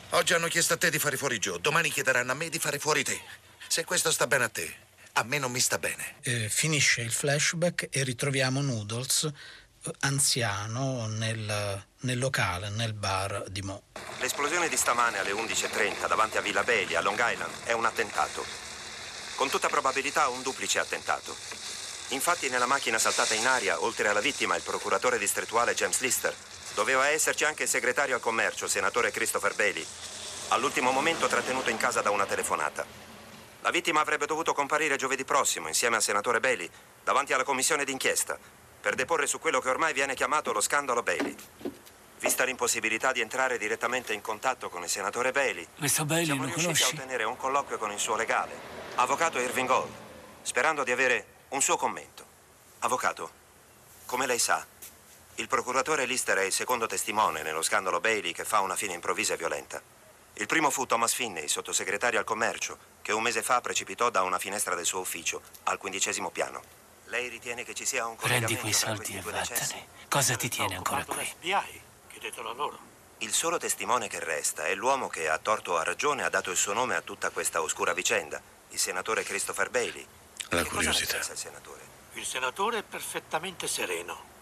[0.10, 2.80] Oggi hanno chiesto a te di fare fuori Joe, domani chiederanno a me di fare
[2.80, 3.20] fuori te.
[3.68, 4.76] Se questo sta bene a te,
[5.18, 6.16] a me non mi sta bene.
[6.22, 13.62] Eh, finisce il flashback e ritroviamo Noodles eh, anziano nel, nel locale, nel bar di
[13.62, 13.84] Mo.
[14.20, 18.46] L'esplosione di stamane alle 11.30 davanti a Villa Bailey, a Long Island, è un attentato.
[19.36, 21.36] Con tutta probabilità un duplice attentato.
[22.10, 26.36] Infatti nella macchina saltata in aria, oltre alla vittima, il procuratore distrettuale James Lister,
[26.74, 29.86] doveva esserci anche il segretario al commercio, senatore Christopher Bailey,
[30.50, 33.15] all'ultimo momento trattenuto in casa da una telefonata.
[33.66, 36.70] La vittima avrebbe dovuto comparire giovedì prossimo, insieme al senatore Bailey,
[37.04, 38.38] davanti alla commissione d'inchiesta,
[38.80, 41.36] per deporre su quello che ormai viene chiamato lo scandalo Bailey.
[42.20, 46.62] Vista l'impossibilità di entrare direttamente in contatto con il senatore Bailey, Questo Bailey siamo riusciti
[46.62, 46.96] a conosci?
[46.96, 48.54] ottenere un colloquio con il suo legale,
[48.98, 49.94] avvocato Irving Gold,
[50.44, 52.24] sperando di avere un suo commento.
[52.82, 53.32] Avvocato,
[54.06, 54.64] come lei sa,
[55.38, 59.34] il procuratore Lister è il secondo testimone nello scandalo Bailey che fa una fine improvvisa
[59.34, 59.82] e violenta.
[60.38, 64.38] Il primo fu Thomas Finney, sottosegretario al commercio, che un mese fa precipitò da una
[64.38, 66.62] finestra del suo ufficio, al quindicesimo piano.
[67.06, 69.88] Lei ritiene che ci sia un Prendi collegamento quei tra soldi questi e due vattene.
[70.10, 71.24] Cosa ti tiene ancora qui?
[71.24, 72.80] FBI, chiedetelo a loro.
[73.20, 76.52] Il solo testimone che resta è l'uomo che a torto o a ragione ha dato
[76.52, 80.06] il suo nome a tutta questa oscura vicenda, il senatore Christopher Bailey.
[80.50, 81.14] La Che curiosità.
[81.14, 81.82] pensa il senatore?
[82.14, 84.34] Il senatore è perfettamente sereno.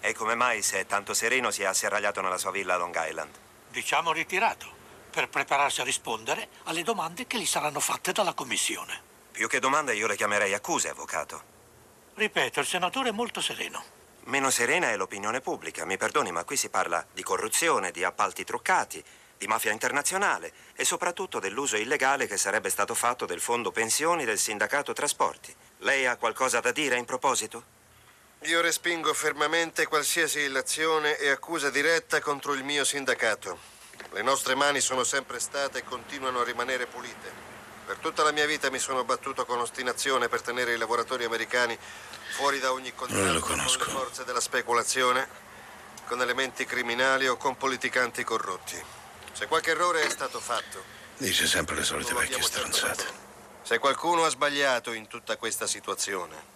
[0.00, 2.94] E come mai, se è tanto sereno, si è asserragliato nella sua villa a Long
[3.08, 3.34] Island?
[3.68, 4.78] Diciamo ritirato,
[5.10, 9.02] per prepararsi a rispondere alle domande che gli saranno fatte dalla commissione.
[9.30, 11.42] Più che domande io le chiamerei accuse, avvocato.
[12.14, 13.82] Ripeto, il senatore è molto sereno.
[14.24, 18.44] Meno serena è l'opinione pubblica, mi perdoni, ma qui si parla di corruzione, di appalti
[18.44, 19.02] truccati,
[19.36, 24.38] di mafia internazionale e soprattutto dell'uso illegale che sarebbe stato fatto del fondo pensioni del
[24.38, 25.54] sindacato trasporti.
[25.78, 27.78] Lei ha qualcosa da dire in proposito?
[28.44, 33.79] Io respingo fermamente qualsiasi illazione e accusa diretta contro il mio sindacato.
[34.12, 37.48] Le nostre mani sono sempre state e continuano a rimanere pulite.
[37.86, 41.76] Per tutta la mia vita mi sono battuto con ostinazione per tenere i lavoratori americani
[42.36, 45.28] fuori da ogni contatto con le forze della speculazione,
[46.06, 48.80] con elementi criminali o con politicanti corrotti.
[49.32, 53.04] Se qualche errore è stato fatto, Dice sempre le solite vecchie stronzate.
[53.62, 56.49] se qualcuno ha sbagliato in tutta questa situazione,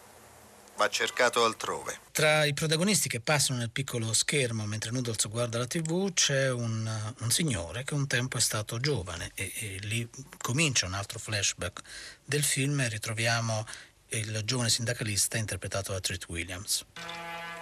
[0.77, 2.01] va cercato altrove.
[2.11, 7.15] Tra i protagonisti che passano nel piccolo schermo mentre Noodles guarda la tv c'è un,
[7.21, 10.09] un signore che un tempo è stato giovane e, e lì
[10.39, 11.81] comincia un altro flashback
[12.25, 13.67] del film e ritroviamo
[14.09, 16.85] il giovane sindacalista interpretato da Treat Williams.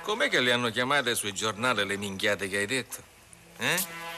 [0.02, 3.02] Com'è che le hanno chiamate sui giornali le minchiate che hai detto?
[3.58, 4.10] Eh?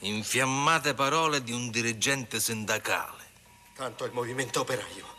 [0.00, 3.24] Infiammate parole di un dirigente sindacale.
[3.74, 5.16] Tanto il movimento operaio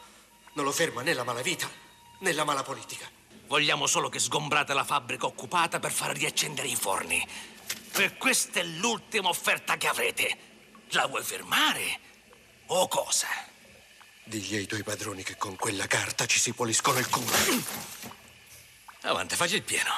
[0.53, 1.87] non lo ferma né la malavita
[2.19, 3.09] né la mala politica.
[3.47, 7.25] Vogliamo solo che sgombrate la fabbrica occupata per far riaccendere i forni.
[7.91, 10.37] Per questa è l'ultima offerta che avrete.
[10.89, 11.99] La vuoi fermare?
[12.67, 13.27] O cosa?
[14.23, 17.31] Digli ai tuoi padroni che con quella carta ci si puliscono il culo.
[19.01, 19.91] Avanti, facci il pieno.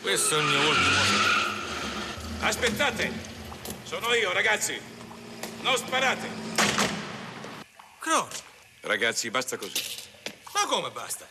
[0.00, 0.98] Questo è il mio ultimo.
[2.40, 3.12] Aspettate!
[3.82, 4.80] Sono io, ragazzi!
[5.60, 6.69] Non sparate!
[8.00, 8.28] Crono,
[8.80, 9.82] Ragazzi, basta così.
[10.54, 11.26] ma come basta?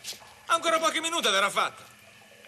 [0.48, 1.84] Ancora pochi minuti ed era fatta.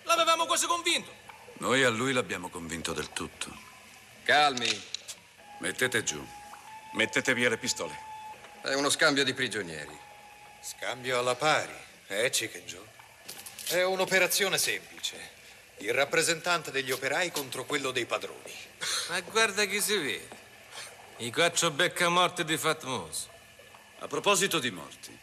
[0.04, 1.12] L'avevamo quasi convinto.
[1.58, 3.52] Noi a lui l'abbiamo convinto del tutto.
[4.24, 4.90] Calmi,
[5.60, 6.26] Mettete giù.
[6.94, 7.96] Mettete via le pistole.
[8.62, 9.98] è uno scambio di prigionieri.
[10.62, 11.74] Scambio alla pari,
[12.08, 12.86] eh, Chicken Joe?
[13.68, 15.30] È un'operazione semplice.
[15.78, 18.54] Il rappresentante degli operai contro quello dei padroni.
[19.10, 20.28] Ma guarda chi si vede.
[21.18, 23.30] I quattro beccamorti di Fatmoso.
[24.04, 25.16] A proposito di morti,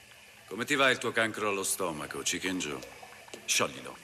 [0.47, 2.81] come ti va il tuo cancro allo stomaco, Chicken Joe?
[3.45, 3.97] Scioglilo.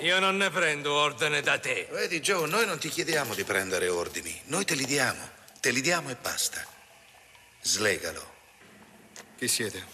[0.00, 1.86] Io non ne prendo ordine da te.
[1.88, 4.36] Vedi, Joe, noi non ti chiediamo di prendere ordini.
[4.46, 5.30] Noi te li diamo.
[5.60, 6.66] Te li diamo e basta.
[7.60, 8.34] Slegalo.
[9.38, 9.86] Chi siete?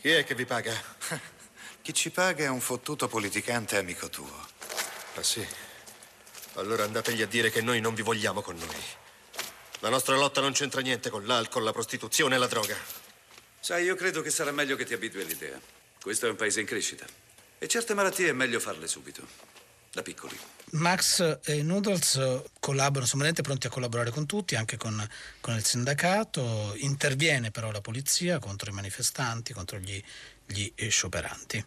[0.00, 0.74] Chi è che vi paga?
[1.80, 4.48] Chi ci paga è un fottuto politicante amico tuo.
[5.14, 5.46] Ah sì?
[6.54, 8.82] Allora andategli a dire che noi non vi vogliamo con noi.
[9.78, 13.06] La nostra lotta non c'entra niente con l'alcol, la prostituzione e la droga.
[13.60, 15.60] Sai, io credo che sarà meglio che ti abitui all'idea.
[16.00, 17.04] Questo è un paese in crescita.
[17.58, 19.26] E certe malattie è meglio farle subito,
[19.92, 20.38] da piccoli.
[20.70, 25.06] Max e Noodles collaborano, sono veramente pronti a collaborare con tutti, anche con,
[25.40, 26.74] con il sindacato.
[26.76, 30.00] Interviene però la polizia contro i manifestanti, contro gli,
[30.46, 31.66] gli scioperanti.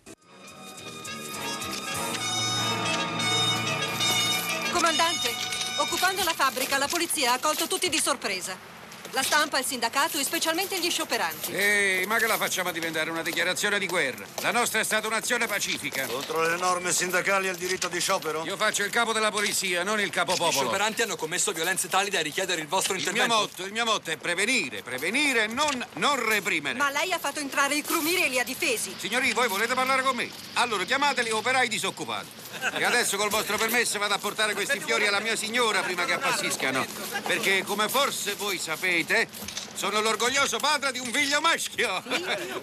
[4.72, 5.30] Comandante,
[5.78, 8.71] occupando la fabbrica, la polizia ha colto tutti di sorpresa.
[9.14, 11.52] La stampa, il sindacato e specialmente gli scioperanti.
[11.54, 14.26] Ehi, ma che la facciamo diventare una dichiarazione di guerra?
[14.42, 16.06] La nostra è stata un'azione pacifica.
[16.06, 18.46] Contro le norme sindacali e il diritto di sciopero?
[18.46, 20.52] Io faccio il capo della polizia, non il Gli capopopolo.
[20.52, 23.42] scioperanti hanno commesso violenze tali da richiedere il vostro Il mio intervento.
[23.42, 26.78] motto, il mio motto è prevenire, prevenire e non, non reprimere.
[26.78, 28.96] Ma lei ha fatto entrare i crumiri e li ha difesi.
[28.98, 30.30] Signori, voi volete parlare con me?
[30.54, 32.41] Allora chiamateli operai disoccupati.
[32.74, 36.14] E adesso col vostro permesso vado a portare questi fiori alla mia signora prima che
[36.14, 36.86] appassiscano.
[37.26, 39.28] Perché, come forse voi sapete,
[39.74, 42.04] sono l'orgoglioso padre di un figlio maschio.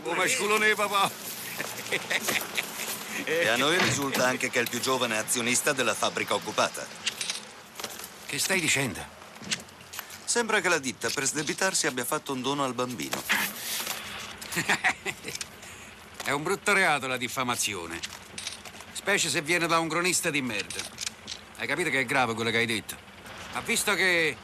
[0.04, 1.10] Un masculone papà.
[3.24, 6.86] E a noi risulta anche che è il più giovane azionista della fabbrica occupata.
[8.26, 9.16] Che stai dicendo?
[10.24, 13.22] Sembra che la ditta per sdebitarsi abbia fatto un dono al bambino.
[16.22, 18.27] È un brutto reato la diffamazione.
[19.08, 20.82] Specie se viene da un cronista di merda.
[21.56, 22.94] Hai capito che è grave quello che hai detto?
[23.54, 24.36] Ma visto che.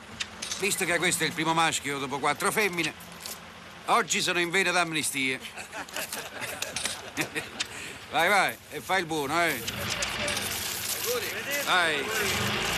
[0.58, 2.90] visto che questo è il primo maschio dopo quattro femmine,
[3.84, 5.38] oggi sono in vena d'amnistia.
[8.10, 9.62] vai, vai, e fai il buono, eh.
[11.66, 12.73] Vai.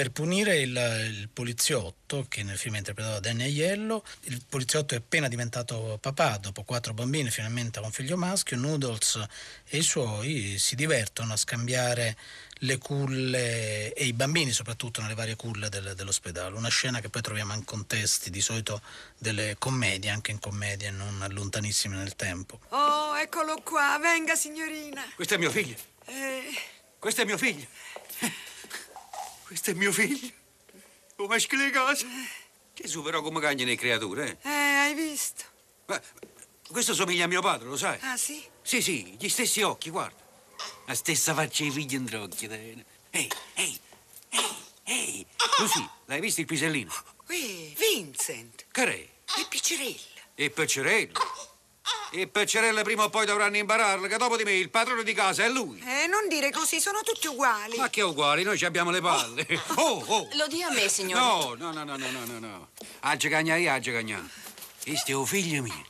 [0.00, 4.94] Per punire il, il, poliziotto, che nel film è interpretato da Danny Aiello, il poliziotto
[4.94, 9.22] è appena diventato papà, dopo quattro bambini finalmente ha un figlio maschio, Noodles
[9.68, 12.16] e i suoi si divertono a scambiare
[12.60, 16.56] le culle e i bambini soprattutto nelle varie culle del, dell'ospedale.
[16.56, 18.80] Una scena che poi troviamo in contesti di solito
[19.18, 22.58] delle commedie, anche in commedie non lontanissime nel tempo.
[22.70, 25.02] Oh, eccolo qua, venga signorina.
[25.14, 25.76] Questo è mio figlio.
[26.06, 26.78] Eh...
[26.98, 27.66] Questo è mio figlio.
[29.50, 30.30] Questo è mio figlio.
[31.16, 32.06] Come esce le cose?
[32.72, 34.48] Gesù però come cagna le creature, eh?
[34.48, 35.42] Eh, hai visto.
[35.86, 36.00] Ma
[36.68, 37.98] questo somiglia a mio padre, lo sai?
[38.02, 38.40] Ah, sì?
[38.62, 40.22] Sì, sì, gli stessi occhi, guarda.
[40.86, 42.48] La stessa faccia di figlio in trocchio.
[42.48, 45.26] Ehi, ehi, ehi, ehi.
[45.58, 46.94] Lucy, l'hai visto il pisellino?
[47.26, 48.66] Qui, Vincent.
[48.70, 48.94] Carè.
[48.94, 49.98] E Piccerella.
[50.36, 51.20] E Piccerella.
[52.12, 55.44] E Peccerella prima o poi dovranno impararlo che dopo di me il padrone di casa
[55.44, 55.78] è lui.
[55.78, 57.76] Eh, non dire così, sono tutti uguali.
[57.76, 58.42] Ma che uguali?
[58.42, 59.46] Noi ci abbiamo le palle.
[59.76, 60.28] Oh, oh.
[60.32, 61.20] Lo dia a me, signore.
[61.20, 62.68] No, no, no, no, no, no, no,
[63.00, 64.28] cagna io, agge cagna.
[64.82, 65.86] Questo è un figlio mio.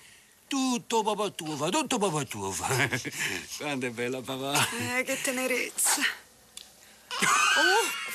[0.46, 2.66] Tutto papà tuo fa, tutto papà tuo fa.
[3.56, 4.68] Quanto è bella papà.
[4.98, 6.02] Eh, che tenerezza.
[7.20, 8.08] Oh.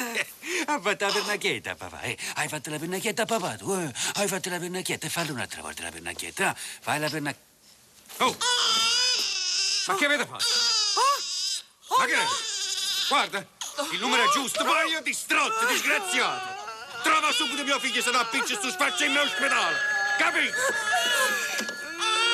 [0.66, 2.00] Ha fatto la pernacchietta, papà.
[2.02, 2.16] Eh?
[2.34, 3.72] Hai fatto la pernacchietta, papà, tu?
[3.72, 3.92] Eh?
[4.14, 6.50] Hai fatto la pernacchietta fallo un'altra volta la pernacchietta.
[6.50, 6.56] Eh?
[6.80, 8.24] Fai la pernacchietta.
[8.24, 8.36] Oh!
[9.86, 10.44] Ma che avete fatto?
[11.98, 12.26] Ma che è?
[13.08, 13.46] Guarda,
[13.92, 16.68] il numero è giusto, ma io disgraziato.
[17.02, 19.76] Trova subito mio figlio se no appicci su spaccia in ospedale.
[20.18, 20.56] Capito?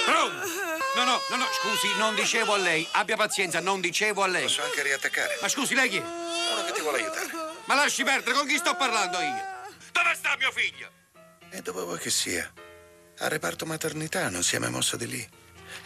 [0.05, 0.47] Pronto?
[0.97, 2.87] No, no, no, no, scusi, non dicevo a lei.
[2.93, 4.43] Abbia pazienza, non dicevo a lei.
[4.43, 5.39] Posso anche riattaccare.
[5.41, 6.01] Ma scusi, lei chi è?
[6.01, 7.46] Uno che ti vuole aiutare.
[7.67, 9.45] Ma lasci perdere, con chi sto parlando io?
[9.93, 10.91] Dove sta mio figlio?
[11.51, 12.51] E dove vuoi che sia?
[13.19, 15.29] Al reparto maternità, non si è mai mosso di lì.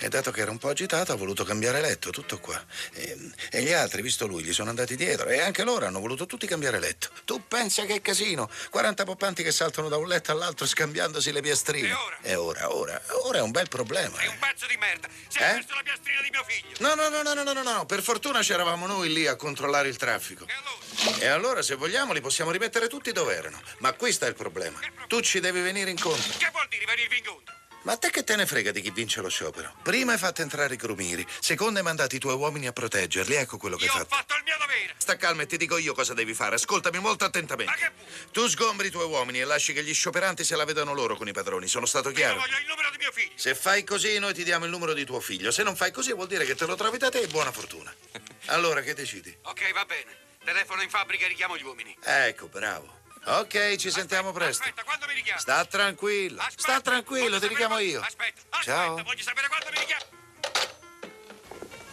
[0.03, 2.59] E dato che era un po' agitato, ha voluto cambiare letto, tutto qua.
[2.95, 3.17] E,
[3.51, 6.47] e, gli altri, visto lui, gli sono andati dietro e anche loro hanno voluto tutti
[6.47, 7.11] cambiare letto.
[7.27, 8.51] Tu pensa che casino?
[8.71, 11.89] 40 poppanti che saltano da un letto all'altro scambiandosi le piastrine.
[11.89, 12.19] E ora?
[12.23, 14.17] E ora, ora, ora è un bel problema.
[14.19, 15.07] È un pezzo di merda.
[15.29, 15.53] Si è eh?
[15.53, 16.77] perso la piastrina di mio figlio.
[16.79, 19.97] No, no, no, no, no, no, no, per fortuna c'eravamo noi lì a controllare il
[19.99, 20.47] traffico.
[20.47, 21.19] E allora?
[21.19, 23.61] E allora, se vogliamo, li possiamo rimettere tutti dove erano.
[23.81, 24.79] Ma questo è il problema.
[25.09, 26.33] Tu ci devi venire incontro.
[26.39, 27.60] Che vuol dire venirvi incontro?
[27.83, 29.73] Ma a te che te ne frega di chi vince lo sciopero?
[29.83, 33.57] Prima hai fatto entrare i crumiri, secondo hai mandato i tuoi uomini a proteggerli, ecco
[33.57, 34.15] quello che io hai fatto.
[34.15, 34.95] Io ho fatto il mio dovere!
[34.99, 37.73] Sta calmo e ti dico io cosa devi fare, ascoltami molto attentamente.
[37.73, 38.31] Ma che vuoi?
[38.33, 41.27] Tu sgombri i tuoi uomini e lasci che gli scioperanti se la vedano loro con
[41.27, 42.35] i padroni, sono stato chiaro?
[42.35, 43.33] Io voglio il numero di mio figlio!
[43.37, 46.13] Se fai così noi ti diamo il numero di tuo figlio, se non fai così
[46.13, 47.93] vuol dire che te lo trovi da te e buona fortuna.
[48.47, 49.35] Allora, che decidi?
[49.43, 50.17] Ok, va bene.
[50.43, 51.97] Telefono in fabbrica e richiamo gli uomini.
[52.03, 53.00] Ecco, bravo.
[53.25, 54.63] Ok, ci sentiamo presto.
[54.63, 55.41] Aspetta, quando mi richiami?
[55.41, 57.91] Sta tranquillo, aspetta, sta tranquillo, ti richiamo quando...
[57.91, 58.01] io.
[58.01, 59.03] Aspetta, aspetta, Ciao.
[59.03, 60.03] voglio sapere quando mi richiami.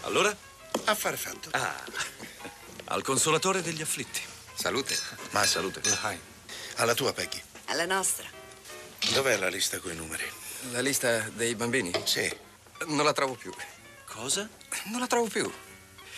[0.01, 0.35] Allora?
[0.85, 1.49] Affare fatto.
[1.51, 1.75] Ah,
[2.85, 4.21] al consolatore degli afflitti.
[4.53, 4.97] Salute.
[5.31, 5.81] Ma salute.
[6.77, 7.41] Alla tua, Peggy.
[7.65, 8.25] Alla nostra.
[9.13, 10.29] Dov'è la lista con i numeri?
[10.71, 11.91] La lista dei bambini?
[12.05, 12.35] Sì.
[12.85, 13.53] Non la trovo più.
[14.05, 14.47] Cosa?
[14.85, 15.51] Non la trovo più.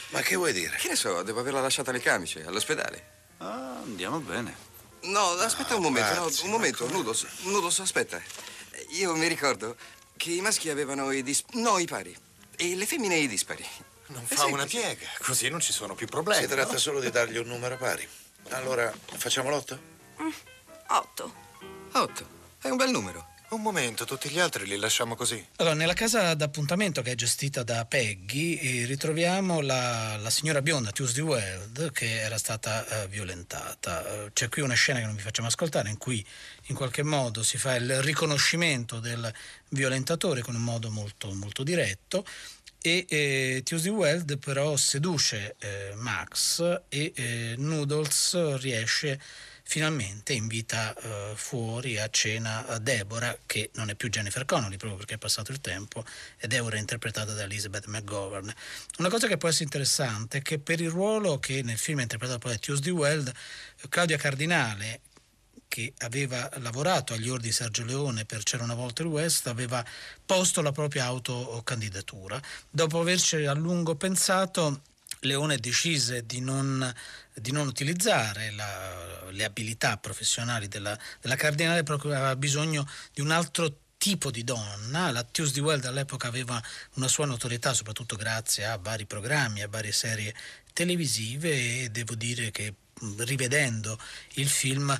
[0.10, 0.78] Ma che vuoi dire?
[0.78, 3.18] Che ne so, devo averla lasciata alle camicie, all'ospedale.
[3.40, 4.68] Ah, andiamo bene.
[5.04, 6.88] No, aspetta un momento, no, un momento?
[6.88, 8.22] Nudos, Nudos, aspetta.
[8.90, 9.76] Io mi ricordo
[10.18, 11.44] che i maschi avevano i dis...
[11.54, 12.16] no, i pari.
[12.58, 13.66] E le femmine i dispari.
[14.08, 16.42] Non Eh fa una piega, così non ci sono più problemi.
[16.42, 16.78] Si tratta no?
[16.80, 18.08] solo di dargli un numero pari.
[18.50, 19.80] Allora, facciamo l'otto?
[20.88, 21.34] Otto.
[21.94, 22.28] Otto.
[22.60, 23.29] È un bel numero.
[23.50, 25.44] Un momento, tutti gli altri li lasciamo così.
[25.56, 30.92] Allora, nella casa d'appuntamento che è gestita da Peggy eh, ritroviamo la, la signora bionda
[30.92, 34.26] Tuesday Weld che era stata eh, violentata.
[34.26, 36.24] Eh, C'è qui una scena che non vi facciamo ascoltare in cui
[36.68, 39.34] in qualche modo si fa il riconoscimento del
[39.70, 42.24] violentatore con un modo molto, molto diretto
[42.82, 49.20] e eh, Tuesday Weld però seduce eh, Max e eh, Noodles riesce
[49.70, 55.14] finalmente invita eh, fuori a cena Deborah, che non è più Jennifer Connolly proprio perché
[55.14, 56.04] è passato il tempo,
[56.40, 58.52] ed è ora interpretata da Elizabeth McGovern.
[58.98, 62.02] Una cosa che può essere interessante è che per il ruolo che nel film è
[62.02, 63.32] interpretato poi da Tuesday Weld,
[63.90, 65.02] Claudia Cardinale,
[65.68, 69.86] che aveva lavorato agli ordini di Sergio Leone per C'era una volta il West, aveva
[70.26, 72.42] posto la propria autocandidatura.
[72.72, 74.82] Dopo averci a lungo pensato,
[75.22, 76.92] Leone decise di non,
[77.40, 83.32] di non utilizzare la- le abilità professionali della, della Cardinale perché aveva bisogno di un
[83.32, 85.12] altro tipo di donna.
[85.12, 86.62] La Tuesday Weld all'epoca aveva
[86.96, 90.34] una sua notorietà soprattutto grazie a vari programmi, a varie serie
[90.74, 94.00] televisive e devo dire che mh, rivedendo
[94.36, 94.98] il film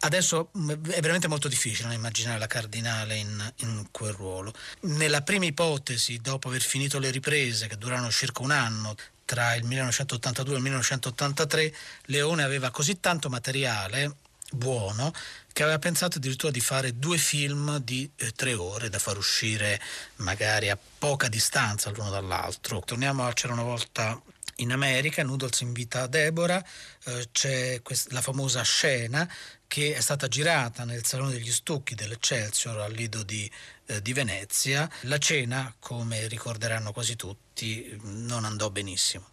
[0.00, 4.54] Adesso mh, è veramente molto difficile immaginare la Cardinale in, in quel ruolo.
[4.82, 8.94] Nella prima ipotesi, dopo aver finito le riprese, che durano circa un anno,
[9.26, 11.74] tra il 1982 e il 1983
[12.06, 14.14] Leone aveva così tanto materiale
[14.52, 15.12] buono
[15.52, 19.80] che aveva pensato addirittura di fare due film di eh, tre ore da far uscire
[20.16, 22.80] magari a poca distanza l'uno dall'altro.
[22.80, 24.20] Torniamo a C'era una volta
[24.56, 26.64] in America, Noodles invita Deborah,
[27.04, 29.28] eh, c'è quest- la famosa scena
[29.66, 33.50] che è stata girata nel Salone degli Stucchi dell'Eccelsior al Lido di,
[33.86, 34.88] eh, di Venezia.
[35.02, 39.26] La cena, come ricorderanno quasi tutti, non andò benissimo.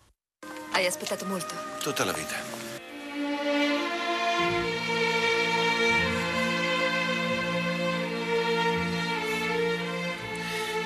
[0.71, 1.53] Hai aspettato molto?
[1.79, 2.71] Tutta la vita.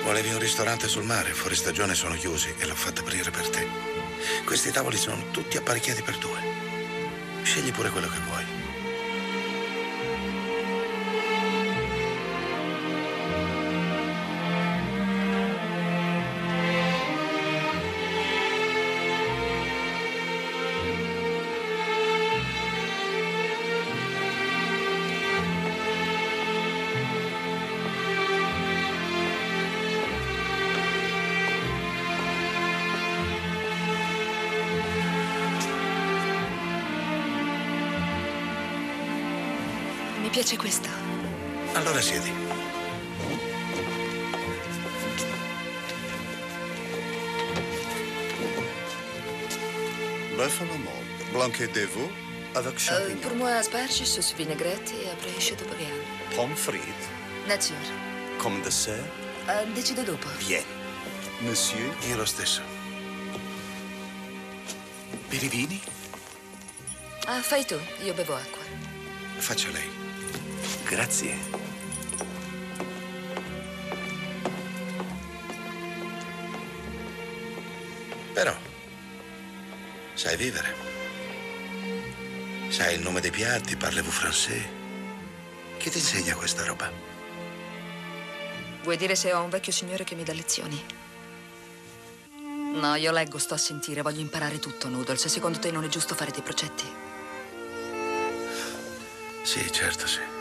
[0.04, 3.68] Volevi un ristorante sul mare, fuori stagione sono chiusi e l'ho fatto aprire per te.
[4.46, 6.40] Questi tavoli sono tutti apparecchiati per due.
[7.44, 8.57] Scegli pure quello che vuoi.
[40.48, 40.88] Piace questo.
[41.74, 42.32] Allora siedi.
[50.38, 52.10] La mode, blanquet de veau
[52.56, 56.02] avec Euh, champignons, pour moi, asperges, sauce vinaigrette et après chateaubriand.
[56.36, 57.06] pommes frites,
[57.48, 57.76] Nature.
[58.40, 59.04] comme dessert.
[59.50, 60.28] Eh, decido dopo.
[60.48, 60.64] Bien.
[61.42, 61.90] Monsieur?
[62.10, 62.62] Io lo stesso.
[65.30, 65.82] Per i vini?
[67.28, 67.76] Ah, fai tu,
[68.06, 68.64] io bevo acqua.
[69.40, 69.97] Faccia lei.
[70.90, 71.36] Grazie.
[78.34, 78.56] Però,
[80.14, 80.74] sai vivere.
[82.70, 84.66] Sai il nome dei piatti, parlez-vous français.
[85.78, 86.90] Chi ti insegna questa roba?
[88.84, 90.82] Vuoi dire se ho un vecchio signore che mi dà lezioni?
[92.76, 95.26] No, io leggo, sto a sentire, voglio imparare tutto, Noodles.
[95.26, 96.86] E secondo te non è giusto fare dei progetti?
[99.44, 100.37] Sì, certo sì.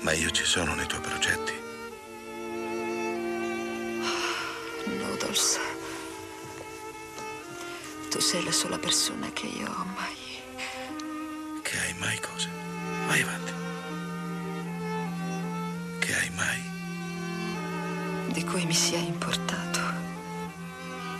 [0.00, 1.52] Ma io ci sono nei tuoi progetti.
[4.98, 5.58] Noodles.
[8.10, 10.16] Tu sei la sola persona che io ho mai.
[11.62, 12.48] Che hai mai cose?
[13.06, 13.52] Vai avanti.
[15.98, 16.70] Che hai mai?
[18.32, 19.80] di cui mi sia importato.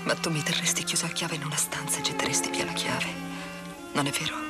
[0.05, 3.13] Ma tu mi terresti chiuso a chiave in una stanza e getteresti via la chiave.
[3.93, 4.50] Non è vero?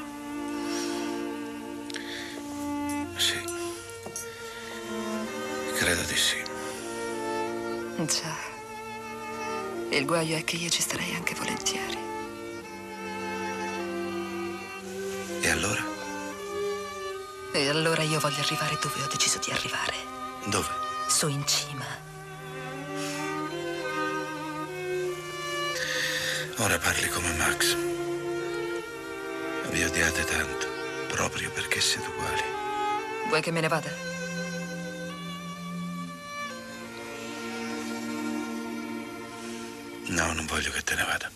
[8.07, 8.35] Già.
[9.91, 11.99] Il guaio è che io ci starei anche volentieri.
[15.43, 15.85] E allora?
[17.53, 19.95] E allora io voglio arrivare dove ho deciso di arrivare.
[20.47, 20.69] Dove?
[21.09, 21.85] Su in cima.
[26.59, 27.77] Ora parli come Max.
[29.69, 30.67] Vi odiate tanto,
[31.09, 32.43] proprio perché siete uguali.
[33.29, 34.10] Vuoi che me ne vada?
[40.51, 41.31] Voglio che te ne vada.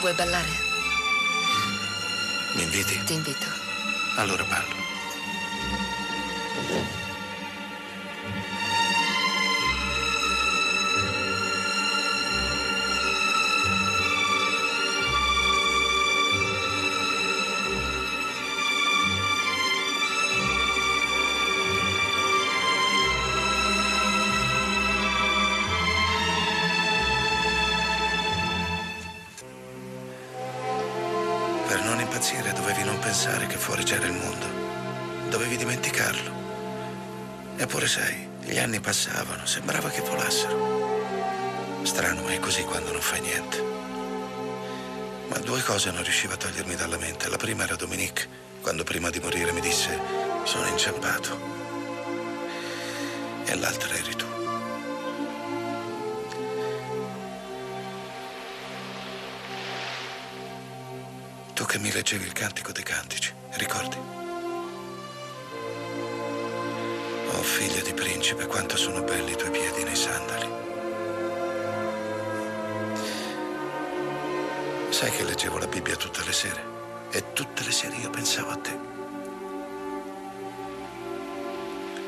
[0.00, 0.48] Vuoi ballare?
[2.54, 3.02] Mi inviti?
[3.04, 3.46] Ti invito.
[4.16, 4.79] Allora ballo.
[45.80, 47.30] Cose non riuscivo a togliermi dalla mente.
[47.30, 48.28] La prima era Dominique,
[48.60, 49.98] quando prima di morire mi disse
[50.44, 51.40] sono inciampato.
[53.46, 54.26] E l'altra eri tu.
[61.54, 63.96] Tu che mi leggevi il cantico dei cantici, ricordi?
[67.30, 70.69] Oh, figlia di principe, quanto sono belli i tuoi piedi nei sandali.
[75.00, 76.62] Sai che leggevo la Bibbia tutte le sere
[77.10, 78.78] e tutte le sere io pensavo a te.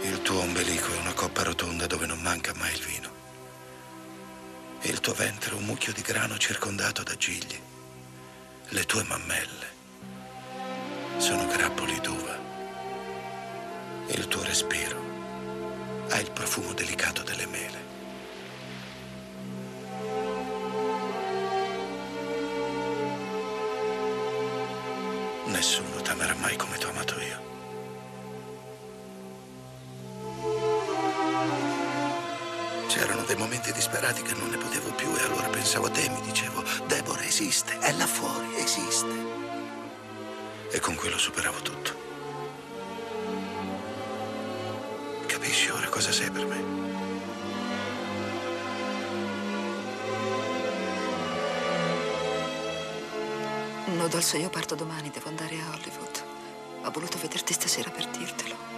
[0.03, 3.11] Il tuo ombelico è una coppa rotonda dove non manca mai il vino.
[4.83, 7.59] E il tuo ventre è un mucchio di grano circondato da gigli.
[8.69, 9.67] Le tue mammelle
[11.17, 12.39] sono grappoli d'uva.
[14.09, 15.01] Il tuo respiro
[16.11, 17.82] ha il profumo delicato delle mele.
[34.21, 37.79] Che non ne potevo più e allora pensavo a te e mi dicevo, Deborah esiste,
[37.79, 39.07] è là fuori, esiste.
[40.71, 41.95] E con quello superavo tutto.
[45.27, 46.61] Capisci ora cosa sei per me?
[53.97, 56.25] Noodles, io parto domani, devo andare a Hollywood.
[56.85, 58.72] Ho voluto vederti stasera per dirtelo.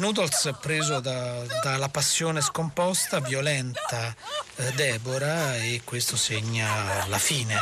[0.00, 4.16] Noodles, preso da- dalla passione scomposta, violenta
[4.56, 7.54] eh, Deborah e questo segna la fine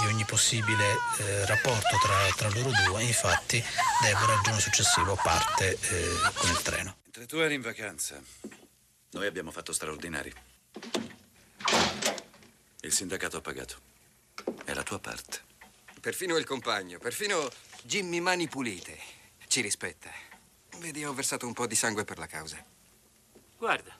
[0.00, 3.02] di ogni possibile eh, rapporto tra, tra loro due.
[3.02, 3.62] Infatti,
[4.00, 6.96] Deborah il giorno successivo parte eh, con il treno.
[7.04, 8.18] Mentre tu eri in vacanza,
[9.10, 10.32] noi abbiamo fatto straordinari.
[12.80, 13.76] Il sindacato ha pagato.
[14.64, 15.42] È la tua parte.
[16.00, 17.50] Perfino il compagno, perfino
[17.82, 18.98] Jimmy Mani Pulite
[19.46, 20.31] ci rispetta.
[20.78, 22.64] Vedi, ho versato un po' di sangue per la causa.
[23.56, 23.96] Guarda,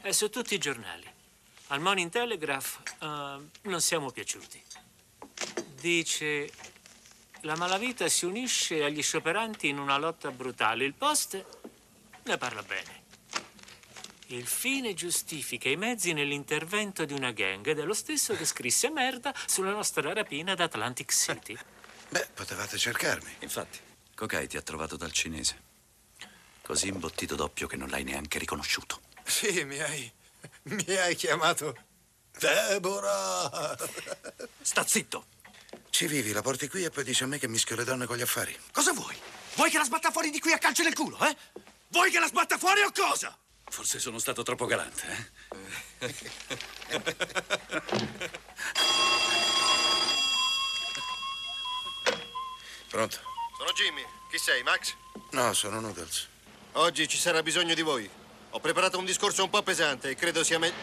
[0.00, 1.10] è su tutti i giornali.
[1.68, 3.06] Al Morning Telegraph eh,
[3.62, 4.62] non siamo piaciuti.
[5.80, 6.50] Dice
[7.40, 10.84] la malavita si unisce agli scioperanti in una lotta brutale.
[10.84, 11.44] Il Post
[12.24, 13.04] ne parla bene.
[14.28, 18.90] Il fine giustifica i mezzi nell'intervento di una gang ed è lo stesso che scrisse
[18.90, 21.56] merda sulla nostra rapina ad Atlantic City.
[22.08, 23.36] Beh, potevate cercarmi.
[23.40, 23.78] Infatti,
[24.16, 25.65] Cocai ti ha trovato dal cinese.
[26.66, 29.00] Così imbottito doppio che non l'hai neanche riconosciuto.
[29.22, 30.12] Sì, mi hai.
[30.64, 31.76] mi hai chiamato.
[32.36, 33.76] Deborah!
[34.62, 35.26] Sta zitto!
[35.90, 38.16] Ci vivi, la porti qui e poi dici a me che mischio le donne con
[38.16, 38.58] gli affari.
[38.72, 39.16] Cosa vuoi?
[39.54, 41.36] Vuoi che la sbatta fuori di qui a calcio nel culo, eh?
[41.90, 43.38] Vuoi che la sbatta fuori o cosa?
[43.70, 45.30] Forse sono stato troppo galante,
[46.00, 46.14] eh?
[52.88, 53.18] Pronto?
[53.56, 54.04] Sono Jimmy.
[54.28, 54.96] Chi sei, Max?
[55.30, 56.34] No, sono Noodles.
[56.78, 58.08] Oggi ci sarà bisogno di voi.
[58.50, 60.74] Ho preparato un discorso un po' pesante e credo sia meglio.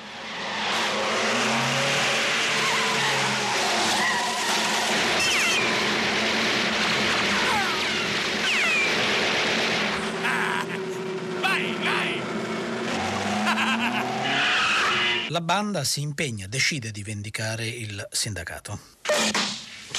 [15.29, 18.79] La banda si impegna, decide di vendicare il sindacato.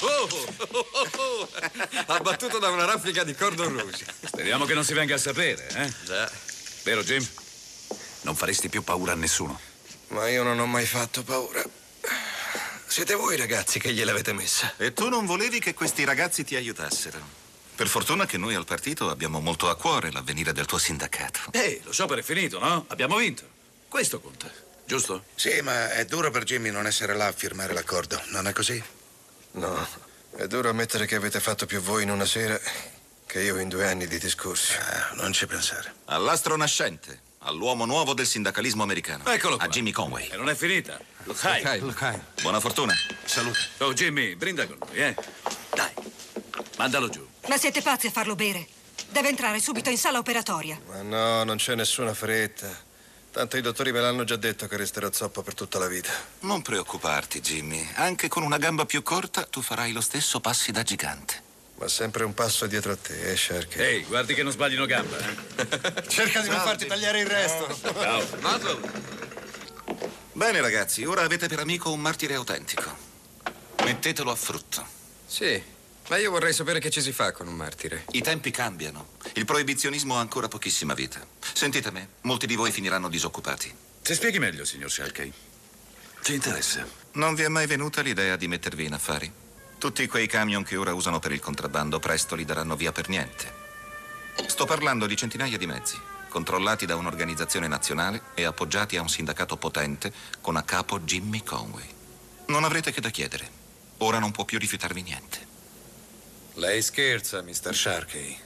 [0.01, 1.49] Oh, oh, oh, oh.
[2.07, 4.05] Abbattuto da una raffica di cordon rouge.
[4.24, 5.92] Speriamo che non si venga a sapere, eh?
[6.05, 6.30] Già.
[6.82, 7.26] Vero, Jim?
[8.22, 9.59] Non faresti più paura a nessuno.
[10.09, 11.62] Ma io non ho mai fatto paura.
[12.86, 14.74] Siete voi ragazzi che gliel'avete messa.
[14.76, 17.42] E tu non volevi che questi ragazzi ti aiutassero.
[17.74, 21.40] Per fortuna che noi al partito abbiamo molto a cuore l'avvenire del tuo sindacato.
[21.51, 22.84] Ehi, lo sciopero è finito, no?
[22.88, 23.42] Abbiamo vinto.
[23.88, 24.51] Questo conta,
[24.84, 25.24] giusto?
[25.34, 28.82] Sì, ma è duro per Jimmy non essere là a firmare l'accordo, non è così?
[29.55, 29.86] No,
[30.36, 32.59] è duro ammettere che avete fatto più voi in una sera
[33.26, 34.74] che io in due anni di discorsi.
[34.76, 35.94] Ah, non ci pensare.
[36.07, 39.24] All'astro nascente, all'uomo nuovo del sindacalismo americano.
[39.26, 39.64] Eccolo qua.
[39.64, 40.28] A Jimmy Conway.
[40.28, 40.98] E non è finita.
[41.24, 41.80] Lo sai.
[42.42, 42.92] Buona fortuna.
[43.24, 43.59] Salute.
[43.78, 45.14] Oh, Jimmy, brinda con noi, eh?
[45.72, 45.92] Dai,
[46.76, 47.26] mandalo giù.
[47.48, 48.66] Ma siete pazzi a farlo bere?
[49.09, 50.80] Deve entrare subito in sala operatoria.
[50.88, 52.84] Ma no, non c'è nessuna fretta.
[53.35, 56.12] Tanto i dottori me l'hanno già detto che resterò zoppo per tutta la vita.
[56.43, 57.85] Non preoccuparti, Jimmy.
[57.95, 61.43] Anche con una gamba più corta tu farai lo stesso passi da gigante.
[61.74, 63.78] Ma sempre un passo dietro a te, eh, Sharky?
[63.80, 66.07] Ehi, guardi che non sbaglino gamba, eh?
[66.07, 67.76] Cerca di non farti tagliare il resto.
[67.82, 68.22] Ciao.
[70.30, 72.97] Bene, ragazzi, ora avete per amico un martire autentico.
[73.82, 74.87] Mettetelo a frutto.
[75.26, 75.61] Sì,
[76.07, 78.05] ma io vorrei sapere che ci si fa con un martire.
[78.12, 79.14] I tempi cambiano.
[79.37, 81.26] Il proibizionismo ha ancora pochissima vita.
[81.53, 83.74] Sentite me, molti di voi finiranno disoccupati.
[84.01, 85.32] Si spieghi meglio, signor Shalkey.
[86.22, 86.87] Ci interessa.
[87.12, 89.30] Non vi è mai venuta l'idea di mettervi in affari?
[89.76, 93.53] Tutti quei camion che ora usano per il contrabbando presto li daranno via per niente.
[94.47, 99.57] Sto parlando di centinaia di mezzi, controllati da un'organizzazione nazionale e appoggiati a un sindacato
[99.57, 101.89] potente con a capo Jimmy Conway.
[102.47, 103.51] Non avrete che da chiedere.
[103.99, 105.47] Ora non può più rifiutarvi niente.
[106.55, 107.74] Lei scherza, Mr.
[107.74, 108.39] Sharkey.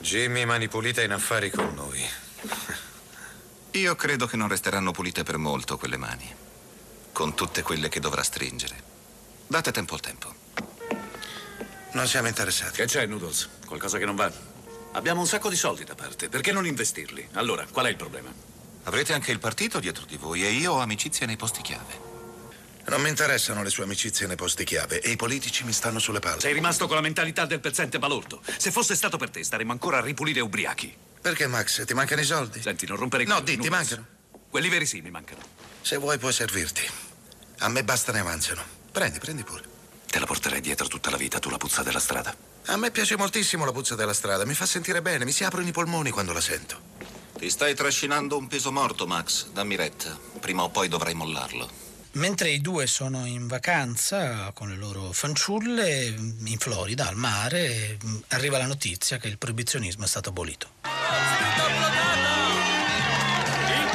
[0.00, 2.00] Jimmy mani pulite in affari con noi.
[3.72, 6.32] Io credo che non resteranno pulite per molto quelle mani,
[7.12, 8.82] con tutte quelle che dovrà stringere.
[9.46, 10.34] Date tempo al tempo.
[11.92, 12.76] Non siamo interessati.
[12.76, 13.48] Che c'è, Noodles?
[13.66, 14.30] Qualcosa che non va?
[14.92, 16.28] Abbiamo un sacco di soldi da parte.
[16.28, 17.28] Perché non investirli?
[17.32, 18.32] Allora, qual è il problema?
[18.84, 22.07] Avrete anche il partito dietro di voi e io ho amicizie nei posti chiave.
[22.88, 26.20] Non mi interessano le sue amicizie nei posti chiave e i politici mi stanno sulle
[26.20, 26.40] palle.
[26.40, 28.40] Sei rimasto con la mentalità del pezzente balordo.
[28.56, 30.96] Se fosse stato per te, staremmo ancora a ripulire ubriachi.
[31.20, 31.84] Perché, Max?
[31.84, 32.62] Ti mancano i soldi?
[32.62, 34.06] Senti, non rompere i No, di, ti mancano.
[34.48, 35.40] Quelli veri sì, mi mancano.
[35.82, 36.88] Se vuoi puoi servirti.
[37.58, 38.64] A me basta ne avanzano.
[38.90, 39.64] Prendi, prendi pure.
[40.06, 42.34] Te la porterei dietro tutta la vita, tu la puzza della strada.
[42.66, 45.68] A me piace moltissimo la puzza della strada, mi fa sentire bene, mi si aprono
[45.68, 46.80] i polmoni quando la sento.
[47.38, 49.48] Ti stai trascinando un peso morto, Max.
[49.48, 50.18] Dammi retta.
[50.40, 51.87] Prima o poi dovrai mollarlo.
[52.12, 57.98] Mentre i due sono in vacanza con le loro fanciulle in Florida, al mare,
[58.28, 60.68] arriva la notizia che il proibizionismo è stato abolito.
[60.82, 60.90] Il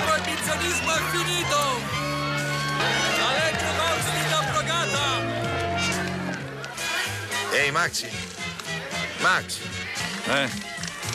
[0.06, 1.58] proibizionismo è finito!
[3.18, 5.22] La legge è abrogata!
[7.52, 8.08] Ehi, Maxi.
[9.20, 9.58] Max.
[10.28, 10.50] Eh?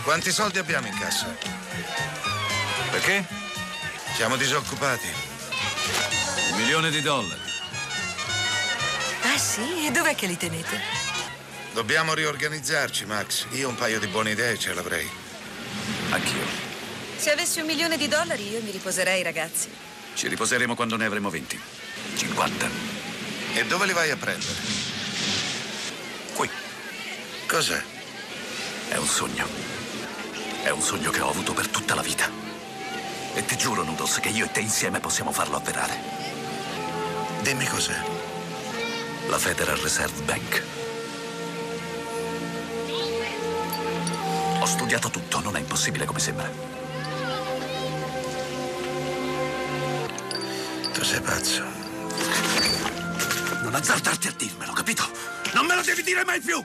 [0.03, 1.35] Quanti soldi abbiamo in cassa?
[2.91, 3.25] Perché?
[4.15, 5.09] Siamo disoccupati.
[6.59, 7.41] Un milione di dollari.
[9.23, 9.87] Ah sì?
[9.87, 10.81] E dov'è che li tenete?
[11.73, 13.47] Dobbiamo riorganizzarci, Max.
[13.51, 15.09] Io un paio di buone idee ce l'avrei.
[16.11, 16.45] Anch'io.
[17.17, 19.71] Se avessi un milione di dollari io mi riposerei, ragazzi.
[20.15, 21.61] Ci riposeremo quando ne avremo 20.
[22.17, 22.69] 50.
[23.55, 24.55] E dove li vai a prendere?
[26.35, 26.51] Qui.
[27.47, 27.81] Cos'è?
[28.89, 29.47] È un sogno.
[30.65, 32.29] È un sogno che ho avuto per tutta la vita.
[33.35, 36.38] E ti giuro, Noodles, che io e te insieme possiamo farlo avverare.
[37.49, 37.99] Dimmi cos'è.
[39.31, 40.63] La Federal Reserve Bank.
[44.61, 46.47] Ho studiato tutto, non è impossibile come sembra.
[50.93, 51.65] Tu sei pazzo.
[53.63, 55.11] Non azzardarti a dirmelo, capito?
[55.55, 56.63] Non me lo devi dire mai più!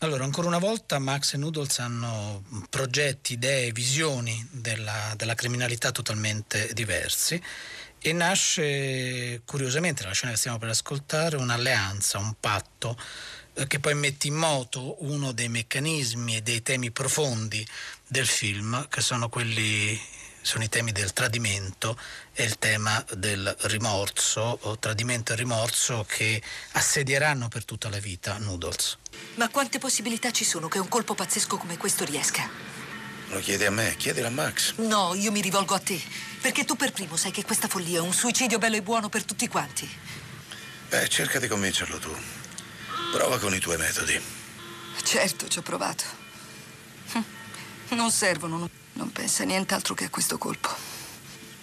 [0.00, 6.68] Allora, ancora una volta Max e Noodles hanno progetti, idee, visioni della, della criminalità totalmente
[6.74, 7.42] diversi
[8.00, 12.96] e nasce curiosamente, la scena che stiamo per ascoltare, un'alleanza, un patto
[13.54, 17.66] eh, che poi mette in moto uno dei meccanismi e dei temi profondi
[18.06, 21.98] del film, che sono quelli sono i temi del tradimento
[22.32, 26.40] e il tema del rimorso, o tradimento e rimorso che
[26.72, 28.96] assedieranno per tutta la vita Noodles.
[29.34, 32.48] Ma quante possibilità ci sono che un colpo pazzesco come questo riesca?
[33.28, 34.74] Lo chiedi a me, chiedilo a Max.
[34.76, 36.00] No, io mi rivolgo a te.
[36.40, 39.24] Perché tu per primo sai che questa follia è un suicidio bello e buono per
[39.24, 39.88] tutti quanti.
[40.88, 42.10] Beh, cerca di convincerlo tu.
[43.12, 44.18] Prova con i tuoi metodi.
[45.02, 46.04] Certo, ci ho provato.
[47.12, 47.24] Hm.
[47.90, 50.68] Non servono, non, non pensa nient'altro che a questo colpo.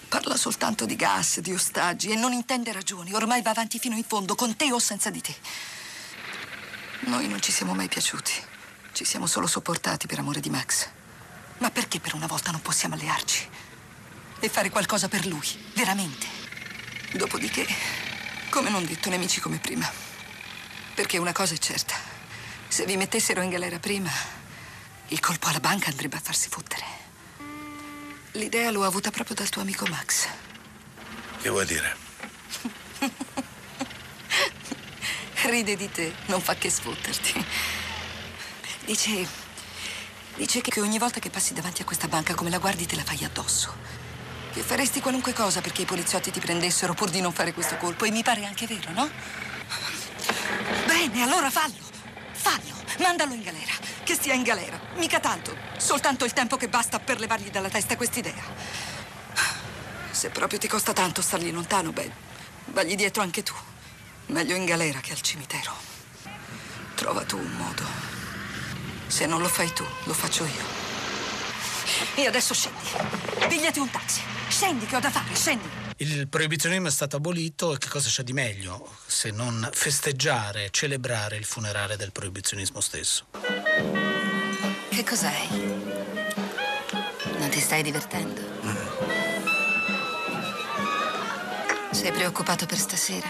[0.07, 3.13] Parla soltanto di gas, di ostaggi e non intende ragioni.
[3.13, 5.35] Ormai va avanti fino in fondo, con te o senza di te.
[7.01, 8.33] Noi non ci siamo mai piaciuti.
[8.91, 10.87] Ci siamo solo sopportati per amore di Max.
[11.57, 13.47] Ma perché per una volta non possiamo allearci?
[14.39, 16.27] E fare qualcosa per lui, veramente.
[17.13, 17.65] Dopodiché,
[18.49, 19.89] come non detto, nemici come prima.
[20.93, 21.95] Perché una cosa è certa.
[22.67, 24.11] Se vi mettessero in galera prima,
[25.07, 26.83] il colpo alla banca andrebbe a farsi fottere.
[28.31, 30.27] L'idea l'ho avuta proprio dal tuo amico Max.
[31.41, 31.95] Che vuoi dire?
[35.43, 37.45] Ride di te, non fa che sfotterti.
[38.85, 39.44] Dice.
[40.35, 43.03] Dice che ogni volta che passi davanti a questa banca, come la guardi, te la
[43.03, 43.73] fai addosso.
[44.51, 48.03] Che faresti qualunque cosa perché i poliziotti ti prendessero pur di non fare questo colpo.
[48.03, 49.09] E mi pare anche vero, no?
[50.85, 51.83] Bene, allora fallo.
[52.33, 52.83] Fallo.
[52.99, 53.71] Mandalo in galera.
[54.03, 54.77] Che stia in galera.
[54.95, 55.55] Mica tanto.
[55.77, 58.43] Soltanto il tempo che basta per levargli dalla testa quest'idea.
[60.11, 62.11] Se proprio ti costa tanto stargli lontano, beh,
[62.65, 63.53] vagli dietro anche tu.
[64.27, 65.73] Meglio in galera che al cimitero.
[66.95, 68.04] Trova tu un modo.
[69.07, 70.83] Se non lo fai tu, lo faccio io.
[72.15, 73.47] E adesso scendi.
[73.47, 74.21] Pigliati un taxi.
[74.47, 75.67] Scendi che ho da fare, scendi.
[75.97, 81.37] Il proibizionismo è stato abolito e che cosa c'è di meglio se non festeggiare, celebrare
[81.37, 83.27] il funerale del proibizionismo stesso?
[84.89, 85.47] Che cos'hai?
[87.37, 88.41] Non ti stai divertendo?
[91.91, 93.27] Sei preoccupato per stasera?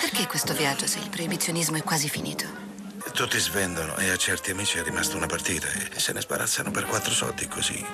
[0.00, 2.69] Perché questo viaggio se il proibizionismo è quasi finito?
[3.12, 6.86] Tutti svendono e a certi amici è rimasta una partita e se ne sbarazzano per
[6.86, 7.84] quattro soldi così.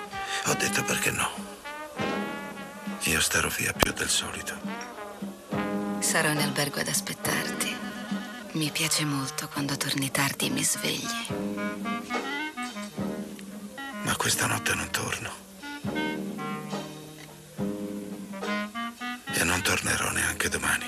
[0.45, 1.29] Ho detto perché no.
[3.03, 4.55] Io starò via più del solito.
[5.99, 7.75] Sarò in albergo ad aspettarti.
[8.53, 11.27] Mi piace molto quando torni tardi e mi svegli.
[14.03, 15.29] Ma questa notte non torno.
[19.33, 20.85] E non tornerò neanche domani.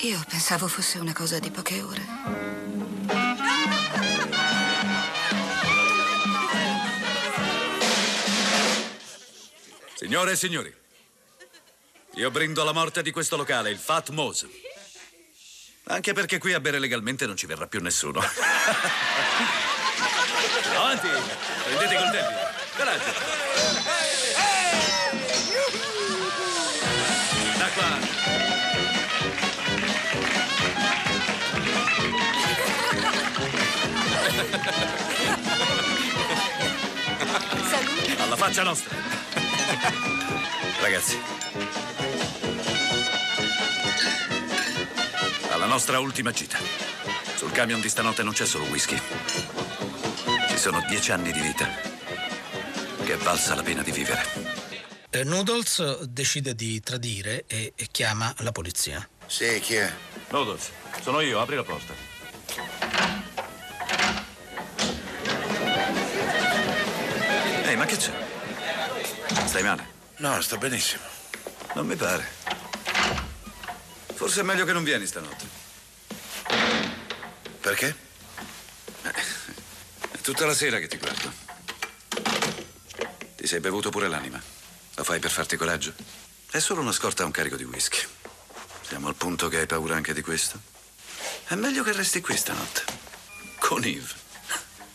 [0.00, 2.93] Io pensavo fosse una cosa di poche ore.
[10.04, 10.70] Signore e signori,
[12.16, 14.50] io brindo alla morte di questo locale, il Fat Mose.
[15.84, 18.20] Anche perché qui a bere legalmente non ci verrà più nessuno.
[20.76, 22.34] Avanti, prendete i coltelli.
[22.76, 23.12] Coraggio.
[27.56, 27.98] Da qua.
[38.22, 39.24] Alla faccia nostra.
[40.80, 41.18] Ragazzi.
[45.50, 46.58] Alla nostra ultima gita.
[47.36, 49.00] Sul camion di stanotte non c'è solo whisky.
[50.48, 51.92] Ci sono dieci anni di vita
[53.04, 54.22] che è valsa la pena di vivere.
[55.10, 59.06] Eh, Noodles decide di tradire e, e chiama la polizia.
[59.26, 59.92] Sì, chi è?
[60.30, 60.70] Noodles,
[61.02, 61.92] sono io, apri la porta.
[67.64, 68.33] Ehi, ma che c'è?
[69.54, 69.86] Stai male?
[70.16, 71.04] No, sto benissimo.
[71.74, 72.28] Non mi pare.
[74.14, 75.46] Forse è meglio che non vieni stanotte.
[77.60, 77.96] Perché?
[79.02, 81.32] È tutta la sera che ti guardo.
[83.36, 84.42] Ti sei bevuto pure l'anima.
[84.96, 85.92] Lo fai per farti coraggio?
[86.50, 88.04] È solo una scorta a un carico di whisky.
[88.80, 90.60] Siamo al punto che hai paura anche di questo?
[91.46, 92.82] È meglio che resti qui stanotte.
[93.60, 94.14] Con Eve.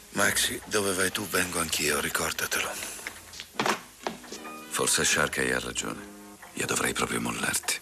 [0.09, 2.98] Maxi, dove vai tu vengo anch'io, ricordatelo.
[4.69, 6.07] Forse Sharkey ha ragione.
[6.53, 7.75] Io dovrei proprio mollarti.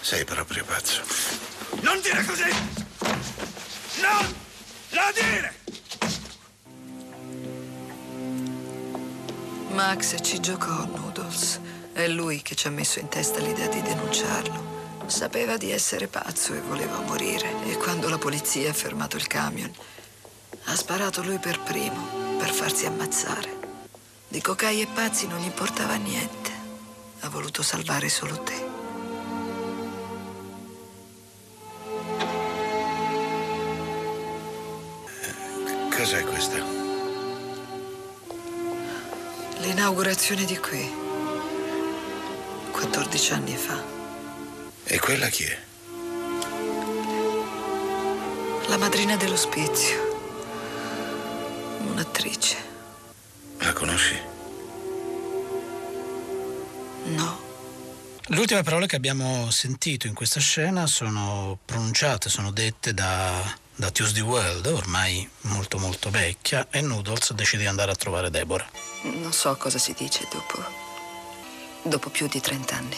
[0.00, 1.02] Sei proprio pazzo.
[1.80, 2.50] Non dire così!
[4.00, 4.34] Non
[4.90, 5.54] la dire!
[9.70, 11.60] Max ci giocò, Noodles.
[11.92, 15.06] È lui che ci ha messo in testa l'idea di denunciarlo.
[15.06, 17.52] Sapeva di essere pazzo e voleva morire.
[17.66, 19.72] E quando la polizia ha fermato il camion,
[20.64, 23.57] ha sparato lui per primo, per farsi ammazzare.
[24.30, 26.50] Di cocai e pazzi non gli importava niente.
[27.20, 28.66] Ha voluto salvare solo te.
[35.96, 36.62] Cos'è questa?
[39.60, 40.92] L'inaugurazione di qui,
[42.70, 43.82] 14 anni fa.
[44.84, 45.58] E quella chi è?
[48.68, 50.20] La madrina dell'ospizio.
[51.90, 52.67] Un'attrice.
[53.58, 54.16] La conosci?
[57.04, 57.46] No.
[58.30, 63.42] Le ultime parole che abbiamo sentito in questa scena sono pronunciate, sono dette da,
[63.74, 68.68] da Tuesday World, ormai molto molto vecchia, e Noodles decide di andare a trovare Deborah.
[69.02, 70.62] Non so cosa si dice dopo.
[71.82, 72.96] dopo più di 30 anni.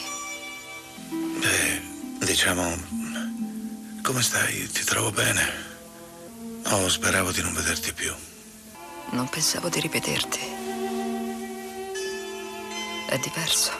[1.39, 2.99] Beh, diciamo...
[4.03, 4.67] Come stai?
[4.67, 5.69] Ti trovo bene?
[6.65, 8.13] Oh, speravo di non vederti più.
[9.11, 10.40] Non pensavo di rivederti.
[13.07, 13.72] È diverso.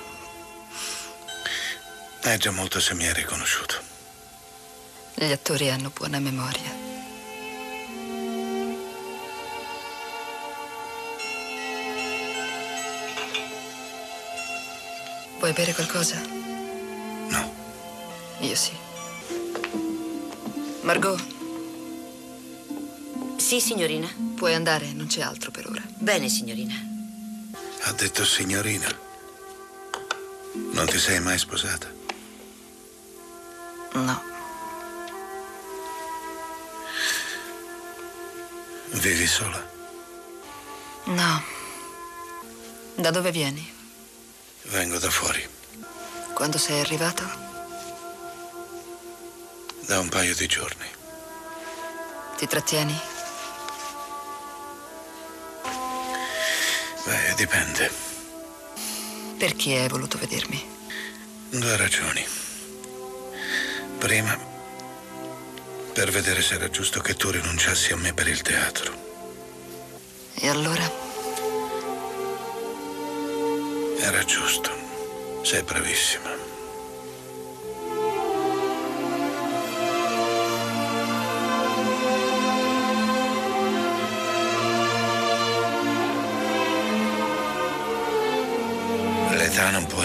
[2.21, 3.77] È già molto se mi hai riconosciuto.
[5.15, 6.89] Gli attori hanno buona memoria.
[15.39, 16.21] Vuoi bere qualcosa?
[17.29, 17.55] No.
[18.41, 18.77] Io sì.
[20.83, 21.40] Margot,
[23.51, 24.09] Sì, signorina.
[24.37, 25.83] puoi andare, non c'è altro per ora.
[25.99, 26.73] Bene, signorina.
[27.81, 28.87] Ha detto signorina.
[30.53, 31.93] Non ti sei mai sposata?
[33.95, 34.23] No.
[38.91, 39.69] Vivi sola?
[41.07, 41.43] No.
[42.95, 43.69] Da dove vieni?
[44.67, 45.45] Vengo da fuori.
[46.35, 47.25] Quando sei arrivato?
[49.87, 50.87] Da un paio di giorni.
[52.37, 53.19] Ti trattieni?
[57.05, 57.91] Beh, dipende.
[59.39, 60.63] Perché hai voluto vedermi?
[61.51, 62.25] Due ragioni.
[63.99, 64.39] Prima,
[65.93, 68.93] per vedere se era giusto che tu rinunciassi a me per il teatro.
[70.35, 70.91] E allora?
[73.99, 74.71] Era giusto.
[75.43, 76.30] Sei bravissima.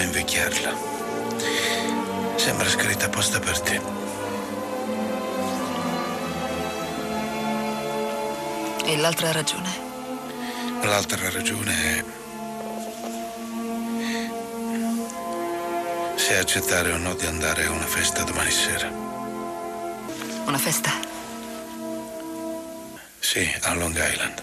[0.06, 0.74] Invecchiarla.
[2.36, 3.80] Sembra scritta apposta per te.
[8.84, 9.84] E l'altra ragione?
[10.82, 12.04] L'altra ragione è
[16.14, 18.88] se accettare o no di andare a una festa domani sera.
[20.46, 20.90] Una festa?
[23.18, 24.42] Sì, a Long Island.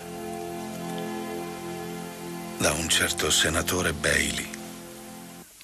[2.58, 4.53] Da un certo senatore Bailey.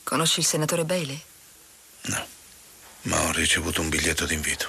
[0.09, 1.21] Conosci il senatore Bailey?
[3.03, 4.67] Ma ho ricevuto un biglietto d'invito.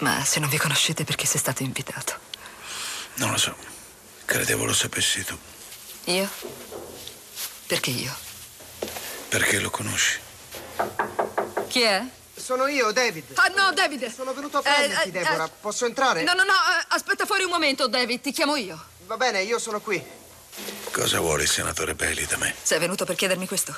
[0.00, 2.18] Ma se non vi conoscete perché sei stato invitato?
[3.14, 3.56] Non lo so.
[4.26, 5.34] Credevo lo sapessi tu.
[6.12, 6.28] Io?
[7.66, 8.14] Perché io?
[9.30, 10.18] Perché lo conosci?
[11.68, 12.04] Chi è?
[12.36, 13.24] Sono io, David.
[13.36, 14.12] Ah, no, David.
[14.14, 15.46] Sono venuto a prenderti, Eh, eh, Deborah.
[15.46, 15.50] eh.
[15.62, 16.22] Posso entrare?
[16.24, 18.84] No, no, no, eh, aspetta fuori un momento, David, ti chiamo io.
[19.06, 20.04] Va bene, io sono qui.
[20.90, 22.54] Cosa vuole il senatore Bailey da me?
[22.62, 23.74] Sei venuto per chiedermi questo?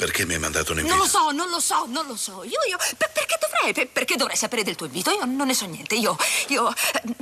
[0.00, 0.96] Perché mi ha mandato un invito?
[0.96, 2.42] Non lo so, non lo so, non lo so.
[2.42, 2.78] Io, io.
[2.96, 3.74] per- perché dovrei?
[3.74, 5.10] per- perché dovrei sapere del tuo invito?
[5.10, 5.94] Io non ne so niente.
[5.94, 6.16] Io.
[6.48, 6.72] Io.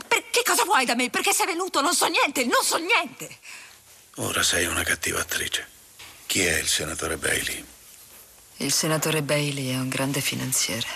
[0.06, 1.10] per- che cosa vuoi da me?
[1.10, 1.80] Perché sei venuto?
[1.80, 3.36] Non so niente, non so niente.
[4.18, 5.66] Ora sei una cattiva attrice.
[6.26, 7.64] Chi è il senatore Bailey?
[8.58, 10.86] Il senatore Bailey è un grande finanziere.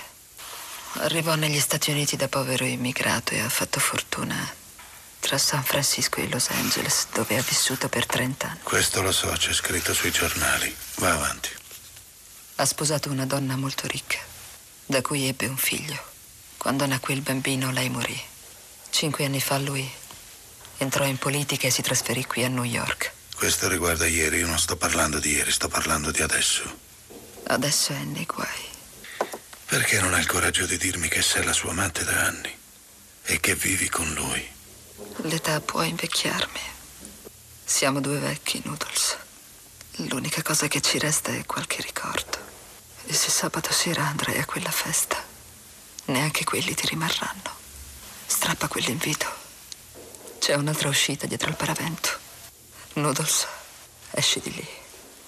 [0.98, 4.36] Arrivò negli Stati Uniti da povero immigrato e ha fatto fortuna
[5.18, 8.58] tra San Francisco e Los Angeles, dove ha vissuto per 30 anni.
[8.62, 10.72] Questo lo so, c'è scritto sui giornali.
[10.98, 11.60] Va avanti.
[12.62, 14.20] Ha sposato una donna molto ricca,
[14.86, 16.00] da cui ebbe un figlio.
[16.58, 18.16] Quando nacque il bambino, lei morì.
[18.88, 19.90] Cinque anni fa lui
[20.76, 23.12] entrò in politica e si trasferì qui a New York.
[23.34, 26.62] Questo riguarda ieri, io non sto parlando di ieri, sto parlando di adesso.
[27.48, 28.68] Adesso è nei guai.
[29.66, 32.56] Perché non hai il coraggio di dirmi che sei la sua amante da anni
[33.24, 34.48] e che vivi con lui?
[35.22, 36.60] L'età può invecchiarmi.
[37.64, 39.16] Siamo due vecchi, Noodles.
[39.96, 42.50] L'unica cosa che ci resta è qualche ricordo.
[43.06, 45.22] E se sabato sera andrai a quella festa,
[46.06, 47.50] neanche quelli ti rimarranno.
[48.26, 49.26] Strappa quell'invito.
[50.38, 52.18] C'è un'altra uscita dietro il paravento.
[52.94, 53.46] Noodles,
[54.10, 54.68] esci di lì.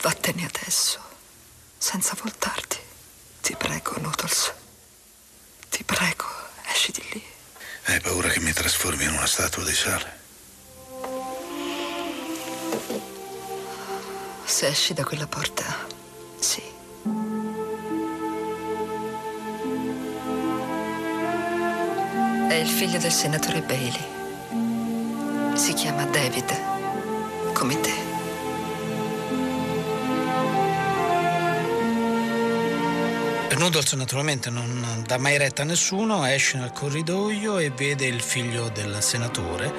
[0.01, 1.01] Vattene adesso,
[1.79, 2.79] senza voltarti.
[3.41, 4.53] Ti prego, Noodles.
[5.71, 6.27] Ti prego,
[6.67, 7.25] esci di lì.
[7.85, 10.23] Hai paura che mi trasformi in una statua di sale?
[14.45, 15.87] Se esci da quella porta,
[16.39, 16.63] sì.
[22.49, 25.57] È il figlio del senatore Bailey.
[25.57, 28.05] Si chiama David, come te.
[33.65, 38.69] Noodles naturalmente non dà mai retta a nessuno, esce nel corridoio e vede il figlio
[38.69, 39.73] del senatore,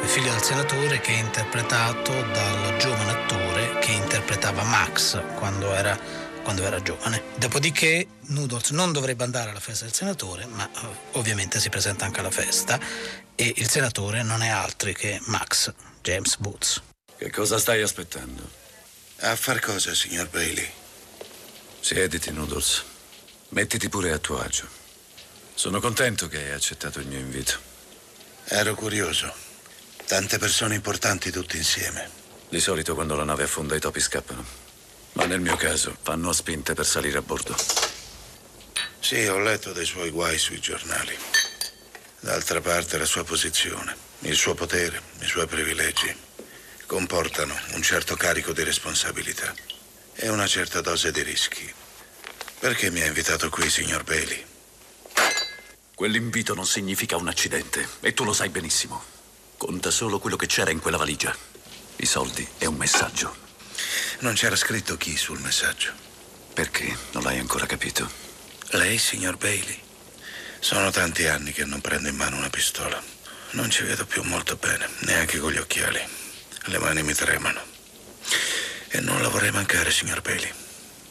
[0.00, 5.98] il figlio del senatore che è interpretato dal giovane attore che interpretava Max quando era,
[6.44, 7.22] quando era giovane.
[7.36, 12.20] Dopodiché Noodles non dovrebbe andare alla festa del senatore, ma eh, ovviamente si presenta anche
[12.20, 12.78] alla festa
[13.34, 15.72] e il senatore non è altro che Max,
[16.02, 16.82] James Boots.
[17.16, 18.48] Che cosa stai aspettando?
[19.20, 20.70] A far cosa, signor Bailey?
[21.80, 22.84] Siediti, Noodles.
[23.50, 24.68] Mettiti pure a tuo agio.
[25.54, 27.58] Sono contento che hai accettato il mio invito.
[28.44, 29.32] Ero curioso.
[30.06, 32.10] Tante persone importanti tutte insieme.
[32.48, 34.63] Di solito quando la nave affonda i topi scappano.
[35.14, 37.56] Ma nel mio caso fanno a spinte per salire a bordo.
[39.00, 41.16] Sì, ho letto dei suoi guai sui giornali.
[42.20, 46.14] D'altra parte la sua posizione, il suo potere, i suoi privilegi
[46.86, 49.54] comportano un certo carico di responsabilità
[50.14, 51.72] e una certa dose di rischi.
[52.58, 54.44] Perché mi ha invitato qui, signor Bailey?
[55.94, 59.02] Quell'invito non significa un accidente e tu lo sai benissimo.
[59.56, 61.36] Conta solo quello che c'era in quella valigia.
[61.96, 63.43] I soldi e un messaggio.
[64.20, 65.92] Non c'era scritto chi sul messaggio.
[66.52, 66.96] Perché?
[67.12, 68.08] Non l'hai ancora capito?
[68.70, 69.80] Lei, signor Bailey?
[70.60, 73.02] Sono tanti anni che non prendo in mano una pistola.
[73.50, 76.00] Non ci vedo più molto bene, neanche con gli occhiali.
[76.64, 77.60] Le mani mi tremano.
[78.88, 80.52] E non la vorrei mancare, signor Bailey.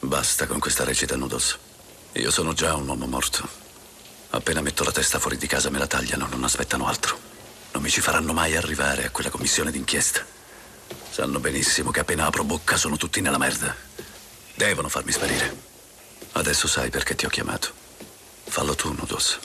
[0.00, 1.58] Basta con questa recita, Noodles.
[2.14, 3.48] Io sono già un uomo morto.
[4.30, 7.18] Appena metto la testa fuori di casa me la tagliano, non aspettano altro.
[7.72, 10.33] Non mi ci faranno mai arrivare a quella commissione d'inchiesta.
[11.14, 13.72] Sanno benissimo che appena apro bocca sono tutti nella merda.
[14.56, 15.56] Devono farmi sparire.
[16.32, 17.72] Adesso sai perché ti ho chiamato.
[18.46, 19.38] Fallo tu, Noodles.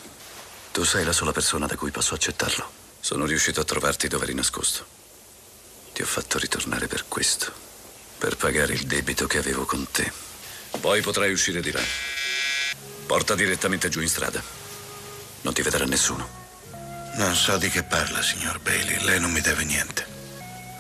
[0.72, 2.68] Tu sei la sola persona da cui posso accettarlo.
[3.00, 4.84] Sono riuscito a trovarti dove eri nascosto.
[5.94, 7.54] Ti ho fatto ritornare per questo.
[8.18, 10.12] Per pagare il debito che avevo con te.
[10.82, 11.84] Poi potrai uscire di là.
[13.06, 14.42] Porta direttamente giù in strada.
[15.42, 16.28] Non ti vedrà nessuno.
[17.18, 19.04] Non so di che parla, signor Bailey.
[19.04, 20.19] Lei non mi deve niente.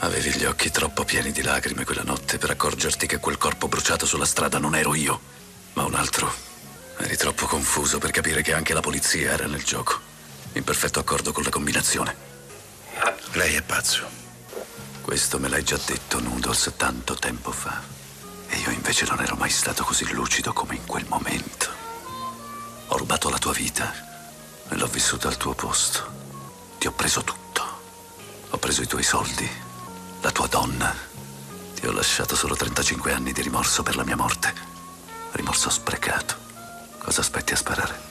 [0.01, 4.05] Avevi gli occhi troppo pieni di lacrime quella notte per accorgerti che quel corpo bruciato
[4.05, 5.19] sulla strada non ero io,
[5.73, 6.31] ma un altro.
[6.97, 9.99] Eri troppo confuso per capire che anche la polizia era nel gioco.
[10.53, 12.15] In perfetto accordo con la combinazione.
[13.33, 14.07] Lei è pazzo.
[15.01, 17.81] Questo me l'hai già detto, Noodles, tanto tempo fa.
[18.47, 21.67] E io invece non ero mai stato così lucido come in quel momento.
[22.87, 23.93] Ho rubato la tua vita
[24.69, 26.09] e l'ho vissuta al tuo posto.
[26.77, 27.63] Ti ho preso tutto.
[28.51, 29.67] Ho preso i tuoi soldi,
[30.21, 30.93] la tua donna.
[31.75, 34.53] Ti ho lasciato solo 35 anni di rimorso per la mia morte.
[35.31, 36.35] Rimorso sprecato.
[36.97, 38.08] Cosa aspetti a sparare?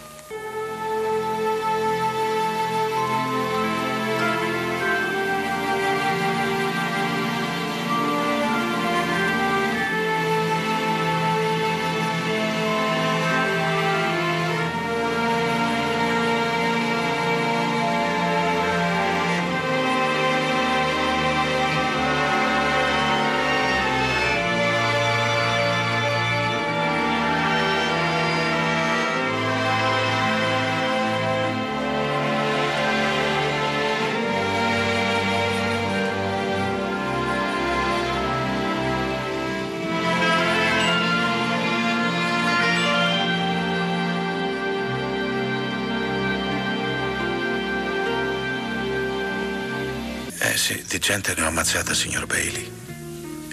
[50.98, 52.68] Di gente ne ho ammazzata, signor Bailey.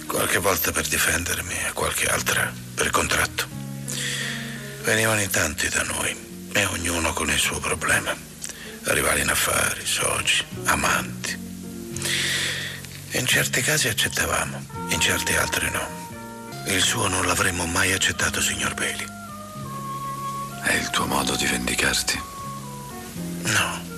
[0.07, 3.47] Qualche volta per difendermi e qualche altra per contratto.
[4.81, 8.15] Venivano in tanti da noi e ognuno con il suo problema.
[8.85, 11.37] Rivali in affari, soci, amanti.
[13.11, 15.87] In certi casi accettavamo, in certi altri no.
[16.65, 19.05] Il suo non l'avremmo mai accettato, signor Bailey.
[20.63, 22.19] È il tuo modo di vendicarti?
[23.43, 23.94] No.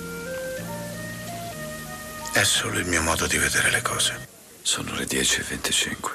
[2.38, 4.28] È solo il mio modo di vedere le cose.
[4.62, 6.10] Sono le 10.25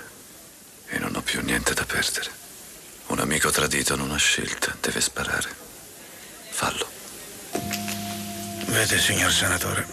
[0.88, 2.32] e non ho più niente da perdere.
[3.08, 5.54] Un amico tradito non ha scelta, deve sparare.
[6.50, 6.88] Fallo.
[8.68, 9.86] Vede, signor senatore,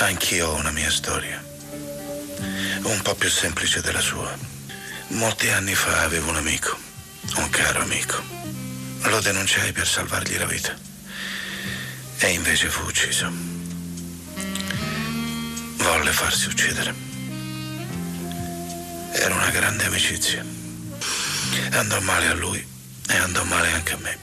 [0.00, 1.42] anch'io ho una mia storia.
[2.82, 4.36] Un po' più semplice della sua.
[5.06, 6.76] Molti anni fa avevo un amico,
[7.36, 8.22] un caro amico.
[9.04, 10.76] Lo denunciai per salvargli la vita.
[12.18, 13.49] E invece fu ucciso.
[15.90, 16.94] Volle farsi uccidere.
[19.10, 20.44] Era una grande amicizia.
[21.72, 22.64] Andò male a lui
[23.08, 24.16] e andò male anche a me.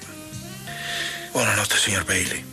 [1.33, 2.45] Buonanotte, signor Bailey.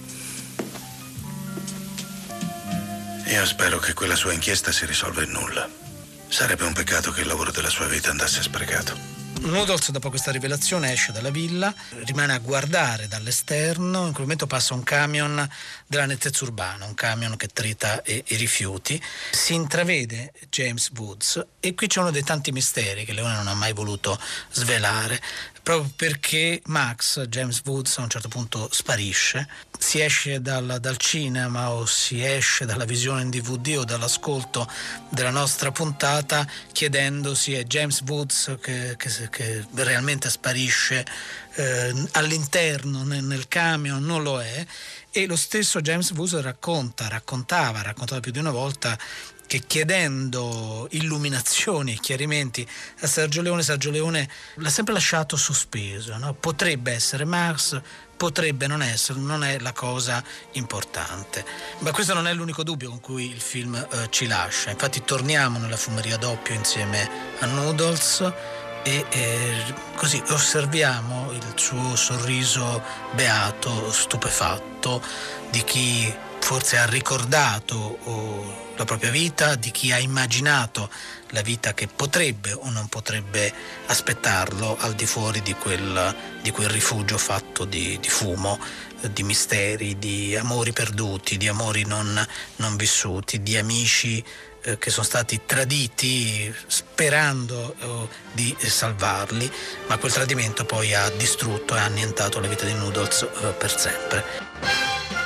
[3.26, 5.70] Io spero che quella sua inchiesta si risolva in nulla.
[6.26, 9.13] Sarebbe un peccato che il lavoro della sua vita andasse sprecato.
[9.44, 11.72] Noodles dopo questa rivelazione esce dalla villa,
[12.04, 15.46] rimane a guardare dall'esterno, in quel momento passa un camion
[15.86, 19.00] della nettezza urbana, un camion che trita i, i rifiuti,
[19.32, 23.54] si intravede James Woods e qui c'è uno dei tanti misteri che Leone non ha
[23.54, 24.18] mai voluto
[24.50, 25.20] svelare,
[25.64, 29.48] proprio perché Max, James Woods, a un certo punto sparisce,
[29.78, 34.70] si esce dal, dal cinema o si esce dalla visione in DVD o dall'ascolto
[35.08, 41.04] della nostra puntata chiedendosi è James Woods che, che, che realmente sparisce
[41.54, 44.66] eh, all'interno nel, nel camion, non lo è.
[45.10, 48.98] E lo stesso James Woods racconta, raccontava, raccontava più di una volta
[49.46, 52.66] che chiedendo illuminazioni e chiarimenti
[53.00, 56.16] a Sergio Leone, Sergio Leone l'ha sempre lasciato sospeso.
[56.16, 56.34] No?
[56.34, 57.80] Potrebbe essere Mars,
[58.16, 60.22] potrebbe non essere, non è la cosa
[60.52, 61.44] importante.
[61.80, 64.70] Ma questo non è l'unico dubbio con cui il film eh, ci lascia.
[64.70, 67.08] Infatti torniamo nella fumeria doppio insieme
[67.40, 68.32] a Noodles
[68.82, 75.02] e eh, così osserviamo il suo sorriso beato, stupefatto
[75.50, 80.90] di chi forse ha ricordato oh, la propria vita, di chi ha immaginato
[81.30, 83.52] la vita che potrebbe o non potrebbe
[83.86, 88.58] aspettarlo al di fuori di quel, di quel rifugio fatto di, di fumo,
[89.12, 92.24] di misteri, di amori perduti, di amori non,
[92.56, 94.24] non vissuti, di amici
[94.62, 99.50] eh, che sono stati traditi sperando eh, di salvarli,
[99.88, 105.23] ma quel tradimento poi ha distrutto e annientato la vita di Noodles eh, per sempre.